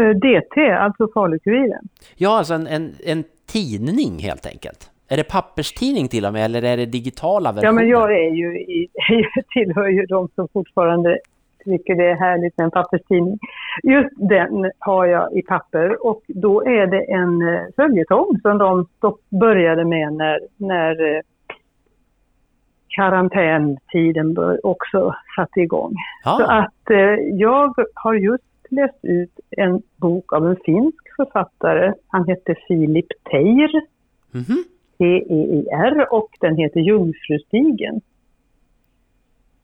eh 0.00 0.10
DT, 0.10 0.70
alltså 0.70 1.08
Falukuriren. 1.14 1.88
Ja, 2.16 2.38
alltså 2.38 2.54
en, 2.54 2.66
en, 2.66 2.92
en 3.04 3.24
tidning 3.46 4.18
helt 4.18 4.46
enkelt. 4.46 4.90
Är 5.10 5.16
det 5.16 5.24
papperstidning 5.24 6.08
till 6.08 6.26
och 6.26 6.32
med 6.32 6.44
eller 6.44 6.62
är 6.62 6.76
det 6.76 6.86
digitala 6.86 7.52
versioner? 7.52 7.68
Ja, 7.68 7.72
men 7.72 7.88
jag 7.88 8.12
är 8.12 8.30
ju 8.30 8.60
i, 8.60 8.88
jag 9.08 9.44
tillhör 9.48 9.88
ju 9.88 10.06
de 10.06 10.28
som 10.34 10.48
fortfarande 10.48 11.18
tycker 11.64 11.94
det 11.94 12.10
är 12.10 12.14
härligt 12.14 12.58
med 12.58 12.64
en 12.64 12.70
papperstidning. 12.70 13.38
Just 13.82 14.14
den 14.16 14.70
har 14.78 15.06
jag 15.06 15.32
i 15.32 15.42
papper 15.42 16.06
och 16.06 16.22
då 16.28 16.64
är 16.64 16.86
det 16.86 17.02
en 17.12 17.42
eh, 17.42 17.64
följetong 17.76 18.38
som 18.42 18.58
de 18.58 18.86
började 19.28 19.84
med 19.84 20.12
när, 20.12 20.40
när 20.56 21.14
eh, 21.14 21.20
karantäntiden 22.88 24.36
också 24.62 25.14
satte 25.36 25.60
igång. 25.60 25.94
Ah. 26.24 26.36
Så 26.38 26.44
att 26.44 26.90
eh, 26.90 26.98
jag 27.32 27.74
har 27.94 28.14
just 28.14 28.44
läst 28.70 28.98
ut 29.02 29.40
en 29.50 29.82
bok 29.96 30.32
av 30.32 30.46
en 30.46 30.56
finsk 30.64 31.16
författare. 31.16 31.92
Han 32.08 32.28
hette 32.28 32.54
Filip 32.68 33.06
Teir. 33.30 33.70
Mm 34.34 34.44
-hmm. 34.44 34.62
T-E-I-R 34.98 36.06
och 36.10 36.28
den 36.40 36.56
heter 36.56 36.80
Jungfrustigen. 36.80 38.00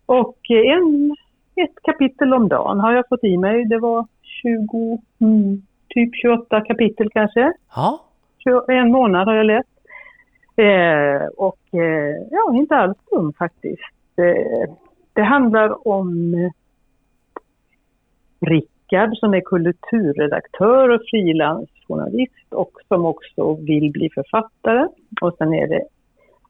Och 0.07 0.39
en 0.51 1.17
ett 1.57 1.83
kapitel 1.83 2.35
om 2.35 2.49
dagen 2.49 2.81
har 2.81 2.93
jag 2.93 3.09
fått 3.09 3.25
i 3.25 3.37
mig. 3.37 3.65
Det 3.65 3.79
var 3.79 4.07
20, 4.23 5.03
mm, 5.21 5.63
typ 5.89 6.11
28 6.15 6.61
kapitel 6.61 7.11
kanske. 7.11 7.53
Ja. 7.75 8.01
En 8.69 8.91
månad 8.93 9.27
har 9.27 9.35
jag 9.35 9.47
läst. 9.47 9.69
Eh, 10.57 11.27
och 11.37 11.61
eh, 11.73 12.27
ja, 12.31 12.55
inte 12.55 12.77
alls 12.77 12.99
dum 13.11 13.33
faktiskt. 13.33 13.83
Eh, 14.17 14.75
det 15.13 15.23
handlar 15.23 15.89
om 15.89 16.35
Rickard 18.95 19.17
som 19.17 19.35
är 19.35 19.41
kulturredaktör 19.41 20.89
och 20.89 21.01
frilansjournalist 21.11 22.47
och 22.51 22.71
som 22.89 23.07
också 23.07 23.55
vill 23.55 23.91
bli 23.91 24.11
författare. 24.15 24.89
Och 25.21 25.35
sen 25.39 25.55
är 25.55 25.69
det 25.69 25.85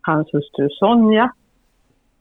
hans 0.01 0.35
hustru 0.35 0.69
Sonja 0.71 1.33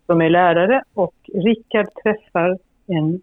som 0.05 0.21
är 0.21 0.29
lärare 0.29 0.83
och 0.93 1.13
Rickard 1.33 1.87
träffar 2.03 2.57
en 2.87 3.21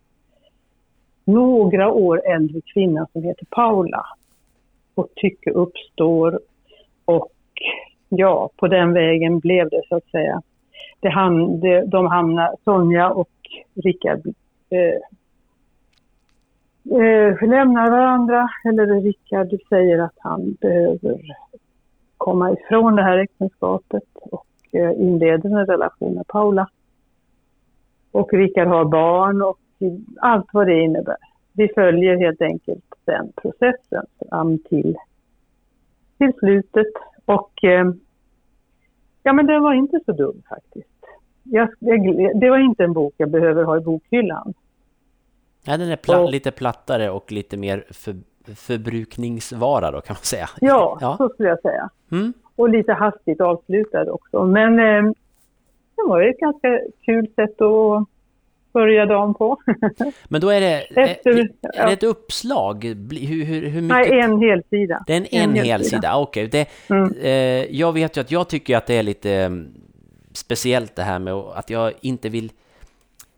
några 1.24 1.92
år 1.92 2.28
äldre 2.28 2.60
kvinna 2.74 3.06
som 3.12 3.22
heter 3.22 3.46
Paula. 3.50 4.04
Och 4.94 5.08
tycke 5.14 5.50
uppstår 5.50 6.40
och 7.04 7.32
ja, 8.08 8.50
på 8.56 8.66
den 8.66 8.92
vägen 8.92 9.38
blev 9.38 9.68
det 9.70 9.82
så 9.88 9.96
att 9.96 10.10
säga. 10.10 10.42
Det 11.00 11.08
ham 11.10 11.60
det, 11.60 11.84
de 11.86 12.06
hamnar, 12.06 12.54
Sonja 12.64 13.10
och 13.10 13.30
Rickard 13.74 14.26
eh, 14.70 15.00
eh, 16.84 17.48
lämnar 17.48 17.90
varandra, 17.90 18.48
eller 18.64 19.00
Rickard 19.00 19.48
säger 19.68 19.98
att 19.98 20.16
han 20.18 20.56
behöver 20.60 21.20
komma 22.16 22.52
ifrån 22.52 22.96
det 22.96 23.02
här 23.02 23.18
äktenskapet 23.18 24.04
och 24.14 24.46
eh, 24.72 24.90
inleder 25.00 25.60
en 25.60 25.66
relation 25.66 26.14
med 26.14 26.26
Paula. 26.26 26.68
Och 28.10 28.32
Rickard 28.32 28.68
har 28.68 28.84
barn 28.84 29.42
och 29.42 29.58
allt 30.20 30.48
vad 30.52 30.66
det 30.66 30.82
innebär. 30.82 31.16
Vi 31.52 31.68
följer 31.68 32.16
helt 32.16 32.42
enkelt 32.42 32.84
den 33.04 33.32
processen 33.36 34.04
fram 34.28 34.58
till, 34.58 34.96
till 36.18 36.32
slutet. 36.38 36.92
Och 37.24 37.64
eh, 37.64 37.92
ja, 39.22 39.32
men 39.32 39.46
den 39.46 39.62
var 39.62 39.72
inte 39.72 40.00
så 40.06 40.12
dum 40.12 40.42
faktiskt. 40.48 41.06
Jag, 41.42 41.68
jag, 41.78 42.00
det 42.40 42.50
var 42.50 42.58
inte 42.58 42.84
en 42.84 42.92
bok 42.92 43.14
jag 43.16 43.30
behöver 43.30 43.64
ha 43.64 43.76
i 43.76 43.80
bokhyllan. 43.80 44.54
Ja, 45.64 45.76
den 45.76 45.88
är 45.88 45.96
pla 45.96 46.20
och, 46.20 46.30
lite 46.30 46.50
plattare 46.50 47.10
och 47.10 47.32
lite 47.32 47.56
mer 47.56 47.84
för, 47.90 48.14
förbrukningsvara 48.54 49.90
då 49.90 50.00
kan 50.00 50.14
man 50.14 50.22
säga. 50.22 50.50
Ja, 50.60 50.98
ja. 51.00 51.16
så 51.16 51.28
skulle 51.28 51.48
jag 51.48 51.60
säga. 51.60 51.90
Mm. 52.12 52.32
Och 52.56 52.68
lite 52.68 52.92
hastigt 52.92 53.40
avslutad 53.40 54.12
också. 54.12 54.44
Men 54.44 54.78
eh, 54.78 55.12
det 55.96 56.08
var 56.08 56.22
ett 56.22 56.38
ganska 56.38 56.80
kul 57.04 57.26
sätt 57.36 57.60
att 57.60 58.08
börja 58.72 59.06
dagen 59.06 59.34
på. 59.34 59.56
Men 60.28 60.40
då 60.40 60.48
är 60.48 60.60
det, 60.60 60.80
Efter, 60.80 61.30
är, 61.30 61.48
är 61.74 61.86
det 61.86 61.92
ett 61.92 62.02
uppslag? 62.02 62.84
Hur, 62.84 63.44
hur, 63.44 63.68
hur 63.68 63.82
mycket? 63.82 64.10
Nej, 64.10 64.20
en 64.20 64.40
hel 64.40 64.62
sida. 64.70 65.04
Det 65.06 65.12
är 65.12 65.16
en, 65.16 65.26
en, 65.30 65.50
en 65.50 65.56
hel, 65.56 65.66
hel 65.66 65.84
sida, 65.84 66.16
okej. 66.16 66.46
Okay. 66.46 66.64
Mm. 66.90 67.14
Eh, 67.22 67.76
jag 67.76 67.92
vet 67.92 68.16
ju 68.16 68.20
att 68.20 68.30
jag 68.30 68.48
tycker 68.48 68.76
att 68.76 68.86
det 68.86 68.94
är 68.94 69.02
lite 69.02 69.32
mm, 69.32 69.68
speciellt 70.32 70.96
det 70.96 71.02
här 71.02 71.18
med 71.18 71.34
att 71.34 71.70
jag 71.70 71.92
inte 72.00 72.28
vill 72.28 72.52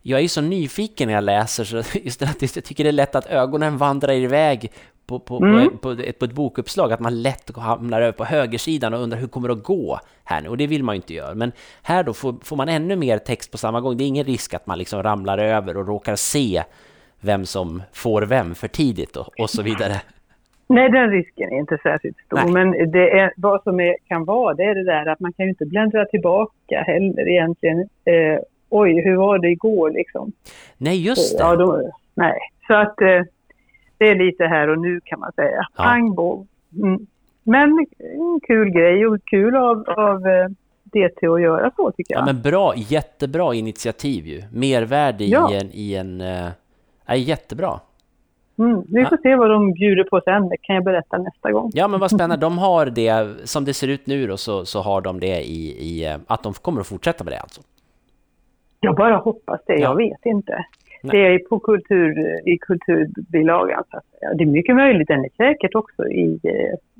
jag 0.02 0.20
är 0.20 0.28
så 0.28 0.40
nyfiken 0.40 1.08
när 1.08 1.14
jag 1.14 1.24
läser 1.24 1.64
så 1.64 1.76
just 2.02 2.22
att 2.22 2.56
jag 2.56 2.64
tycker 2.64 2.84
det 2.84 2.90
är 2.90 2.92
lätt 2.92 3.14
att 3.14 3.26
ögonen 3.26 3.76
vandrar 3.76 4.12
iväg 4.12 4.72
på, 5.06 5.18
på, 5.18 5.36
mm. 5.36 5.78
på, 5.78 5.90
ett, 5.90 6.18
på 6.18 6.24
ett 6.24 6.32
bokuppslag, 6.32 6.92
att 6.92 7.00
man 7.00 7.22
lätt 7.22 7.56
hamnar 7.56 8.00
över 8.00 8.12
på 8.12 8.24
högersidan 8.24 8.94
och 8.94 9.00
undrar 9.00 9.18
hur 9.18 9.26
kommer 9.26 9.48
det 9.48 9.54
att 9.54 9.62
gå 9.62 10.00
här 10.24 10.40
nu? 10.40 10.48
Och 10.48 10.56
det 10.56 10.66
vill 10.66 10.84
man 10.84 10.94
ju 10.94 10.96
inte 10.96 11.14
göra. 11.14 11.34
Men 11.34 11.52
här 11.82 12.04
då 12.04 12.12
får, 12.12 12.34
får 12.44 12.56
man 12.56 12.68
ännu 12.68 12.96
mer 12.96 13.18
text 13.18 13.52
på 13.52 13.58
samma 13.58 13.80
gång. 13.80 13.96
Det 13.96 14.04
är 14.04 14.08
ingen 14.08 14.24
risk 14.24 14.54
att 14.54 14.66
man 14.66 14.78
liksom 14.78 15.02
ramlar 15.02 15.38
över 15.38 15.76
och 15.76 15.86
råkar 15.86 16.16
se 16.16 16.62
vem 17.20 17.44
som 17.44 17.82
får 17.92 18.22
vem 18.22 18.54
för 18.54 18.68
tidigt 18.68 19.16
och, 19.16 19.40
och 19.40 19.50
så 19.50 19.62
vidare. 19.62 19.94
Nej, 20.68 20.90
den 20.90 21.10
risken 21.10 21.52
är 21.52 21.58
inte 21.58 21.78
särskilt 21.82 22.16
stor. 22.26 22.36
Nej. 22.36 22.52
Men 22.52 22.90
det 22.90 23.10
är, 23.10 23.32
vad 23.36 23.62
som 23.62 23.80
är, 23.80 23.96
kan 24.08 24.24
vara, 24.24 24.54
det 24.54 24.62
är 24.62 24.74
det 24.74 24.84
där 24.84 25.06
att 25.06 25.20
man 25.20 25.32
kan 25.32 25.46
ju 25.46 25.50
inte 25.50 25.66
bläddra 25.66 26.04
tillbaka 26.04 26.82
heller 26.86 27.28
egentligen. 27.28 27.80
Eh, 27.80 28.38
oj, 28.72 29.02
hur 29.04 29.16
var 29.16 29.38
det 29.38 29.48
igår 29.48 29.90
liksom? 29.90 30.32
Nej, 30.78 31.06
just 31.06 31.38
det. 31.38 31.44
Ja, 31.44 31.56
då, 31.56 31.90
nej, 32.14 32.38
så 32.66 32.74
att 32.74 33.00
eh, 33.00 33.22
det 33.98 34.08
är 34.08 34.14
lite 34.14 34.44
här 34.44 34.68
och 34.68 34.78
nu 34.78 35.00
kan 35.04 35.20
man 35.20 35.32
säga. 35.32 35.66
Ja. 35.76 35.84
Pang 35.84 36.14
bom. 36.14 36.46
Mm. 36.82 37.06
Men 37.42 37.86
en 37.98 38.40
kul 38.46 38.70
grej 38.70 39.06
och 39.06 39.18
kul 39.24 39.56
av, 39.56 39.84
av 39.88 40.26
eh, 40.26 40.48
DT 40.84 41.26
att 41.26 41.42
göra 41.42 41.70
så 41.76 41.92
tycker 41.92 42.14
jag. 42.14 42.20
Ja 42.20 42.26
men 42.26 42.42
bra, 42.42 42.74
jättebra 42.76 43.54
initiativ 43.54 44.26
ju. 44.26 44.42
Mervärde 44.52 45.24
ja. 45.24 45.52
i 45.52 45.56
en, 45.56 45.70
i 45.72 45.94
en 45.94 46.20
äh, 47.06 47.28
jättebra. 47.28 47.80
Mm, 48.58 48.82
vi 48.88 49.04
får 49.04 49.18
ja. 49.22 49.30
se 49.30 49.36
vad 49.36 49.50
de 49.50 49.72
bjuder 49.72 50.04
på 50.04 50.20
sen, 50.24 50.48
det 50.48 50.56
kan 50.56 50.74
jag 50.74 50.84
berätta 50.84 51.18
nästa 51.18 51.52
gång. 51.52 51.70
Ja 51.74 51.88
men 51.88 52.00
vad 52.00 52.10
spännande, 52.10 52.36
de 52.36 52.58
har 52.58 52.86
det, 52.86 53.28
som 53.44 53.64
det 53.64 53.74
ser 53.74 53.88
ut 53.88 54.06
nu 54.06 54.26
då, 54.26 54.36
så, 54.36 54.64
så 54.64 54.80
har 54.80 55.00
de 55.00 55.20
det 55.20 55.42
i, 55.42 55.68
i, 55.68 56.16
att 56.26 56.42
de 56.42 56.52
kommer 56.52 56.80
att 56.80 56.86
fortsätta 56.86 57.24
med 57.24 57.32
det 57.32 57.38
alltså? 57.40 57.60
Jag 58.84 58.96
bara 58.96 59.16
hoppas 59.16 59.60
det, 59.66 59.74
ja. 59.74 59.80
jag 59.80 59.96
vet 59.96 60.26
inte. 60.26 60.64
Det 61.02 61.26
är 61.26 61.38
på 61.38 61.58
kultur, 61.58 62.40
i 62.48 62.58
kulturbilagan. 62.58 63.84
Så 63.90 63.96
att. 63.96 64.04
Det 64.38 64.44
är 64.44 64.46
mycket 64.46 64.76
möjligt, 64.76 65.08
den 65.08 65.24
är 65.24 65.30
säkert 65.36 65.74
också 65.74 66.08
i, 66.08 66.40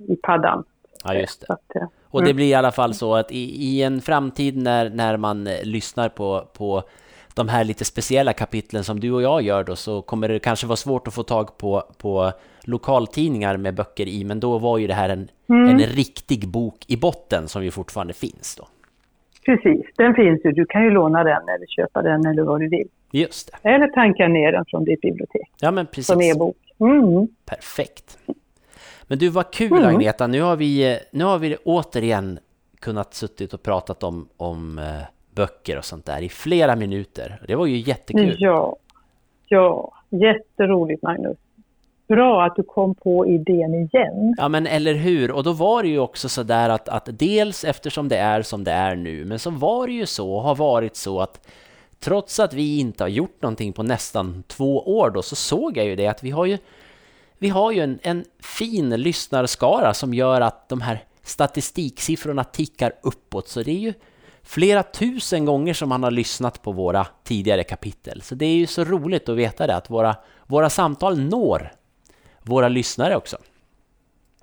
i 0.09 0.17
paddan. 0.17 0.65
Ja, 1.05 1.15
just 1.15 1.41
det. 1.41 1.53
Att, 1.53 1.75
mm. 1.75 1.89
Och 2.11 2.25
det 2.25 2.35
blir 2.35 2.47
i 2.47 2.55
alla 2.55 2.73
fall 2.73 2.95
så 2.95 3.15
att 3.15 3.33
i, 3.33 3.65
i 3.65 3.83
en 3.83 4.01
framtid 4.01 4.57
när, 4.57 4.91
när 4.91 5.17
man 5.17 5.45
lyssnar 5.63 6.09
på, 6.09 6.45
på 6.59 6.83
de 7.35 7.49
här 7.49 7.65
lite 7.65 7.85
speciella 7.85 8.33
kapitlen 8.33 8.85
som 8.85 9.01
du 9.01 9.13
och 9.13 9.23
jag 9.23 9.43
gör 9.43 9.65
då, 9.65 9.77
så 9.77 10.03
kommer 10.03 10.29
det 10.29 10.39
kanske 10.39 10.67
vara 10.67 10.77
svårt 10.77 11.09
att 11.09 11.15
få 11.15 11.23
tag 11.23 11.59
på, 11.59 11.83
på 11.99 12.33
lokaltidningar 12.65 13.57
med 13.57 13.75
böcker 13.75 14.09
i, 14.09 14.25
men 14.25 14.41
då 14.41 14.59
var 14.59 14.79
ju 14.79 14.87
det 14.87 14.95
här 14.95 15.09
en, 15.09 15.29
mm. 15.49 15.69
en 15.69 15.79
riktig 15.79 16.49
bok 16.49 16.85
i 16.89 16.97
botten 16.97 17.49
som 17.49 17.65
ju 17.65 17.71
fortfarande 17.71 18.13
finns 18.13 18.57
då. 18.57 18.67
Precis, 19.45 19.87
den 19.97 20.15
finns 20.15 20.45
ju. 20.45 20.53
Du 20.53 20.67
kan 20.67 20.85
ju 20.85 20.91
låna 20.91 21.25
den 21.25 21.49
eller 21.49 21.67
köpa 21.67 22.03
den 22.03 22.27
eller 22.27 22.43
vad 22.43 22.61
du 22.61 22.69
vill. 22.69 22.89
Just 23.11 23.53
det. 23.63 23.69
Eller 23.69 23.89
tanka 23.89 24.29
ner 24.29 24.53
den 24.53 24.65
från 24.69 24.85
ditt 24.85 25.01
bibliotek. 25.01 25.53
Ja, 25.61 25.71
men 25.71 25.87
precis. 25.87 26.07
Som 26.07 26.21
e-bok. 26.21 26.57
Mm. 26.81 27.29
Perfekt. 27.47 28.19
Men 29.07 29.19
du, 29.19 29.29
vad 29.29 29.51
kul 29.51 29.73
mm. 29.73 29.85
Agneta. 29.85 30.27
Nu 30.27 30.43
har, 30.43 30.57
vi, 30.57 30.99
nu 31.11 31.25
har 31.25 31.39
vi 31.39 31.57
återigen 31.65 32.39
kunnat 32.81 33.15
suttit 33.15 33.55
och 33.55 33.63
pratat 33.63 34.03
om, 34.03 34.29
om 34.37 34.79
uh, 34.79 34.85
böcker 35.35 35.79
och 35.79 35.85
sånt 35.85 36.07
där 36.07 36.23
i 36.23 36.29
flera 36.29 36.77
minuter. 36.77 37.41
Det 37.49 37.55
var 37.55 37.67
ju 37.67 37.77
jättekul. 37.77 38.37
Ja, 38.39 38.77
ja. 39.49 39.93
jätteroligt 40.11 41.03
Magnus 41.03 41.39
bra 42.09 42.45
att 42.45 42.57
du 42.57 42.63
kom 42.63 42.95
på 42.95 43.27
idén 43.27 43.75
igen. 43.75 44.35
Ja, 44.37 44.49
men 44.49 44.67
eller 44.67 44.95
hur? 44.95 45.31
Och 45.31 45.45
då 45.45 45.53
var 45.53 45.83
det 45.83 45.89
ju 45.89 45.99
också 45.99 46.29
så 46.29 46.43
där 46.43 46.69
att, 46.69 46.89
att 46.89 47.09
dels 47.19 47.65
eftersom 47.65 48.09
det 48.09 48.17
är 48.17 48.43
som 48.43 48.65
det 48.65 48.73
är 48.73 48.97
nu, 48.97 49.25
men 49.25 49.39
så 49.39 49.51
var 49.51 49.87
det 49.87 49.93
ju 49.93 50.07
så 50.07 50.33
och 50.33 50.43
har 50.43 50.55
varit 50.55 50.97
så 50.97 51.21
att 51.21 51.49
trots 52.01 52.41
att 52.41 52.55
vi 52.55 52.79
inte 52.79 53.05
har 53.05 53.09
gjort 53.09 53.43
någonting 53.43 53.73
på 53.73 53.83
nästan 53.83 54.43
två 54.47 54.99
år 54.99 55.11
då, 55.11 55.23
så 55.23 55.37
såg 55.37 55.77
jag 55.77 55.87
ju 55.87 55.97
det 55.97 56.07
att 56.07 56.23
vi 56.23 56.31
har 56.31 56.45
ju, 56.45 56.59
vi 57.39 57.49
har 57.49 57.73
ju 57.73 57.81
en, 57.81 57.99
en 58.03 58.25
fin 58.41 58.91
lyssnarskara 58.91 59.95
som 59.95 60.15
gör 60.15 60.41
att 60.41 60.69
de 60.69 60.81
här 60.81 61.05
statistiksiffrorna 61.23 62.45
tickar 62.45 62.93
uppåt. 63.03 63.49
Så 63.49 63.63
det 63.63 63.71
är 63.71 63.79
ju 63.79 63.93
flera 64.43 64.83
tusen 64.83 65.45
gånger 65.45 65.75
som 65.75 65.89
man 65.89 66.03
har 66.03 66.11
lyssnat 66.11 66.63
på 66.63 66.73
våra 66.73 67.07
tidigare 67.25 67.65
kapitel. 67.65 68.23
Så 68.23 68.35
det 68.35 68.47
är 68.47 68.55
ju 68.55 68.67
så 68.67 68.85
roligt 68.85 69.29
att 69.29 69.37
veta 69.37 69.67
det, 69.67 69.77
att 69.77 69.91
våra, 69.91 70.17
våra 70.47 70.71
samtal 70.71 71.21
når 71.21 71.73
våra 72.43 72.69
lyssnare 72.69 73.17
också. 73.17 73.37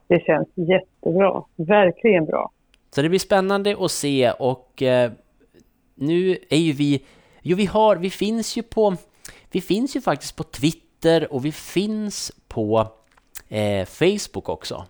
Det 0.08 0.24
känns 0.26 0.48
jättebra, 0.56 1.44
verkligen 1.56 2.26
bra. 2.26 2.52
Så 2.92 3.02
det 3.02 3.10
blir 3.10 3.20
spännande 3.20 3.76
att 3.80 3.92
se 3.92 4.32
och 4.32 4.82
eh, 4.82 5.12
nu 5.96 6.38
är 6.50 6.58
ju 6.58 6.74
vi, 6.74 7.06
jo 7.42 7.58
vi 7.58 7.66
har, 7.66 7.96
vi 7.96 8.10
finns 8.10 8.58
ju 8.58 8.64
på, 8.64 8.96
vi 9.52 9.62
finns 9.62 9.96
ju 9.96 10.02
faktiskt 10.02 10.36
på 10.36 10.44
Twitter 10.44 11.34
och 11.34 11.46
vi 11.46 11.52
finns 11.52 12.32
på 12.48 12.88
eh, 13.50 13.86
Facebook 13.86 14.50
också. 14.50 14.86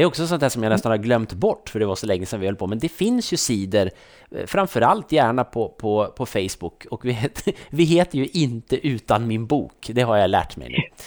Det 0.00 0.04
är 0.04 0.06
också 0.06 0.26
sånt 0.26 0.40
där 0.40 0.48
som 0.48 0.62
jag 0.62 0.70
nästan 0.70 0.90
har 0.90 0.98
glömt 0.98 1.32
bort 1.32 1.68
för 1.68 1.80
det 1.80 1.86
var 1.86 1.94
så 1.94 2.06
länge 2.06 2.26
sedan 2.26 2.40
vi 2.40 2.46
höll 2.46 2.56
på. 2.56 2.66
Men 2.66 2.78
det 2.78 2.88
finns 2.88 3.32
ju 3.32 3.36
sidor, 3.36 3.90
eh, 4.30 4.46
framförallt 4.46 5.12
gärna 5.12 5.44
på, 5.44 5.68
på, 5.68 6.06
på 6.16 6.26
Facebook. 6.26 6.86
Och 6.90 7.04
vi 7.04 7.12
heter, 7.12 7.54
vi 7.70 7.84
heter 7.84 8.18
ju 8.18 8.26
inte 8.26 8.86
utan 8.86 9.26
min 9.26 9.46
bok, 9.46 9.90
det 9.92 10.02
har 10.02 10.16
jag 10.16 10.30
lärt 10.30 10.56
mig 10.56 10.68
nu. 10.68 11.06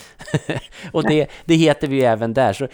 och 0.92 1.04
det, 1.04 1.30
det 1.46 1.56
heter 1.56 1.88
vi 1.88 1.96
ju 1.96 2.02
även 2.02 2.34
där. 2.34 2.54
Så 2.54 2.68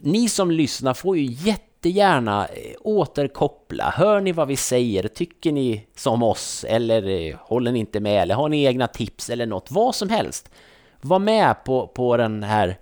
ni 0.00 0.28
som 0.28 0.50
lyssnar 0.50 0.94
får 0.94 1.18
ju 1.18 1.24
jättegärna 1.24 2.46
eh, 2.46 2.72
återkoppla. 2.80 3.90
Hör 3.96 4.20
ni 4.20 4.32
vad 4.32 4.48
vi 4.48 4.56
säger? 4.56 5.08
Tycker 5.08 5.52
ni 5.52 5.86
som 5.96 6.22
oss? 6.22 6.64
Eller 6.68 7.08
eh, 7.08 7.36
håller 7.40 7.72
ni 7.72 7.78
inte 7.78 8.00
med? 8.00 8.22
Eller 8.22 8.34
har 8.34 8.48
ni 8.48 8.64
egna 8.64 8.86
tips 8.86 9.30
eller 9.30 9.46
något? 9.46 9.70
Vad 9.70 9.94
som 9.94 10.10
helst. 10.10 10.50
Var 11.00 11.18
med 11.18 11.64
på, 11.64 11.86
på 11.86 12.16
den 12.16 12.42
här 12.42 12.78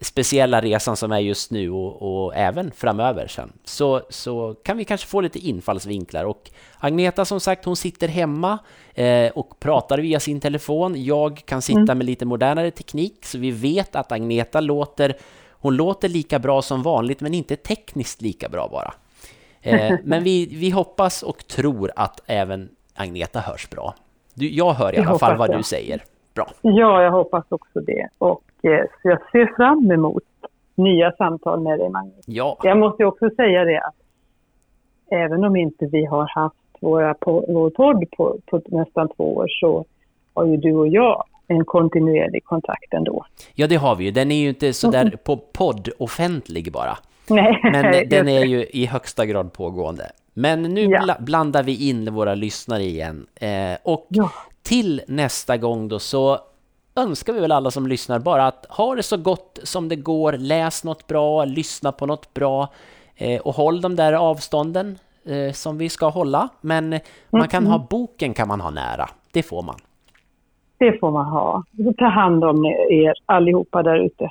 speciella 0.00 0.60
resan 0.60 0.96
som 0.96 1.12
är 1.12 1.18
just 1.18 1.50
nu 1.50 1.70
och, 1.70 2.24
och, 2.24 2.36
även 2.36 2.72
framöver 2.72 3.26
sen. 3.26 3.52
Så, 3.64 4.02
så 4.08 4.54
kan 4.54 4.76
vi 4.76 4.84
kanske 4.84 5.06
få 5.06 5.20
lite 5.20 5.38
infallsvinklar. 5.38 6.24
Och 6.24 6.50
Agneta 6.78 7.24
som 7.24 7.40
sagt, 7.40 7.64
hon 7.64 7.76
sitter 7.76 8.08
hemma 8.08 8.58
eh, 8.94 9.30
och 9.30 9.60
pratar 9.60 9.98
via 9.98 10.20
sin 10.20 10.40
telefon. 10.40 11.04
Jag 11.04 11.42
kan 11.46 11.62
sitta 11.62 11.80
mm. 11.80 11.98
med 11.98 12.06
lite 12.06 12.24
modernare 12.24 12.70
teknik, 12.70 13.26
så 13.26 13.38
vi 13.38 13.50
vet 13.50 13.96
att 13.96 14.12
Agneta 14.12 14.60
låter, 14.60 15.16
hon 15.50 15.76
låter 15.76 16.08
lika 16.08 16.38
bra 16.38 16.62
som 16.62 16.82
vanligt, 16.82 17.20
men 17.20 17.34
inte 17.34 17.56
tekniskt 17.56 18.22
lika 18.22 18.48
bra 18.48 18.68
bara. 18.68 18.94
Eh, 19.62 19.94
men 20.04 20.24
vi, 20.24 20.46
vi 20.46 20.70
hoppas 20.70 21.22
och 21.22 21.46
tror 21.46 21.92
att 21.96 22.20
även 22.26 22.68
Agneta 22.94 23.40
hörs 23.40 23.70
bra. 23.70 23.94
Du, 24.34 24.50
jag 24.50 24.72
hör 24.72 24.94
i 24.94 24.98
alla 24.98 25.18
fall 25.18 25.36
vad 25.36 25.56
du 25.56 25.62
säger. 25.62 26.02
Bra. 26.36 26.46
Ja, 26.62 27.02
jag 27.02 27.10
hoppas 27.10 27.44
också 27.48 27.80
det. 27.80 28.08
Och 28.18 28.42
Eh, 28.66 28.84
så 29.02 29.08
jag 29.08 29.18
ser 29.32 29.56
fram 29.56 29.90
emot 29.90 30.22
nya 30.74 31.12
samtal 31.12 31.60
med 31.60 31.78
dig, 31.78 31.88
Magnus. 31.88 32.24
Ja. 32.26 32.58
Jag 32.62 32.78
måste 32.78 33.04
också 33.04 33.30
säga 33.36 33.64
det 33.64 33.78
att 33.78 33.94
även 35.10 35.44
om 35.44 35.56
inte 35.56 35.86
vi 35.86 36.04
har 36.04 36.28
haft 36.34 36.56
våra, 36.80 37.14
på, 37.14 37.44
vår 37.48 37.70
podd 37.70 38.04
på, 38.16 38.38
på 38.46 38.62
nästan 38.66 39.08
två 39.16 39.36
år 39.36 39.46
så 39.48 39.84
har 40.34 40.46
ju 40.46 40.56
du 40.56 40.74
och 40.74 40.88
jag 40.88 41.24
en 41.48 41.64
kontinuerlig 41.64 42.44
kontakt 42.44 42.94
ändå. 42.94 43.24
Ja, 43.54 43.66
det 43.66 43.76
har 43.76 43.96
vi 43.96 44.04
ju. 44.04 44.10
Den 44.10 44.32
är 44.32 44.36
ju 44.36 44.48
inte 44.48 44.72
så 44.72 44.90
där 44.90 45.00
mm. 45.00 45.12
på 45.24 45.36
podd 45.36 45.88
offentlig 45.98 46.72
bara. 46.72 46.98
Nej, 47.34 47.60
Men 47.62 48.08
den 48.08 48.28
är 48.28 48.44
ju 48.44 48.66
i 48.66 48.86
högsta 48.86 49.26
grad 49.26 49.52
pågående. 49.52 50.10
Men 50.34 50.62
nu 50.62 50.84
ja. 50.84 51.16
blandar 51.20 51.62
vi 51.62 51.88
in 51.88 52.14
våra 52.14 52.34
lyssnare 52.34 52.82
igen. 52.82 53.26
Eh, 53.34 53.78
och 53.82 54.06
ja. 54.08 54.30
till 54.62 55.02
nästa 55.08 55.56
gång 55.56 55.88
då 55.88 55.98
så 55.98 56.38
önskar 56.96 57.32
vi 57.32 57.40
väl 57.40 57.52
alla 57.52 57.70
som 57.70 57.86
lyssnar 57.86 58.18
bara 58.18 58.46
att 58.46 58.66
ha 58.68 58.94
det 58.94 59.02
så 59.02 59.16
gott 59.16 59.58
som 59.62 59.88
det 59.88 59.96
går, 59.96 60.32
läs 60.32 60.84
något 60.84 61.06
bra, 61.06 61.44
lyssna 61.44 61.92
på 61.92 62.06
något 62.06 62.34
bra 62.34 62.68
eh, 63.16 63.40
och 63.40 63.54
håll 63.54 63.80
de 63.80 63.96
där 63.96 64.12
avstånden 64.12 64.98
eh, 65.24 65.52
som 65.52 65.78
vi 65.78 65.88
ska 65.88 66.08
hålla. 66.08 66.48
Men 66.60 67.00
man 67.30 67.48
kan 67.48 67.66
ha 67.66 67.86
boken 67.90 68.34
kan 68.34 68.48
man 68.48 68.60
ha 68.60 68.70
nära, 68.70 69.08
det 69.32 69.42
får 69.42 69.62
man. 69.62 69.76
Det 70.78 71.00
får 71.00 71.10
man 71.10 71.26
ha. 71.26 71.64
Ta 71.98 72.06
hand 72.06 72.44
om 72.44 72.64
er 72.90 73.12
allihopa 73.26 73.82
där 73.82 74.04
ute. 74.04 74.30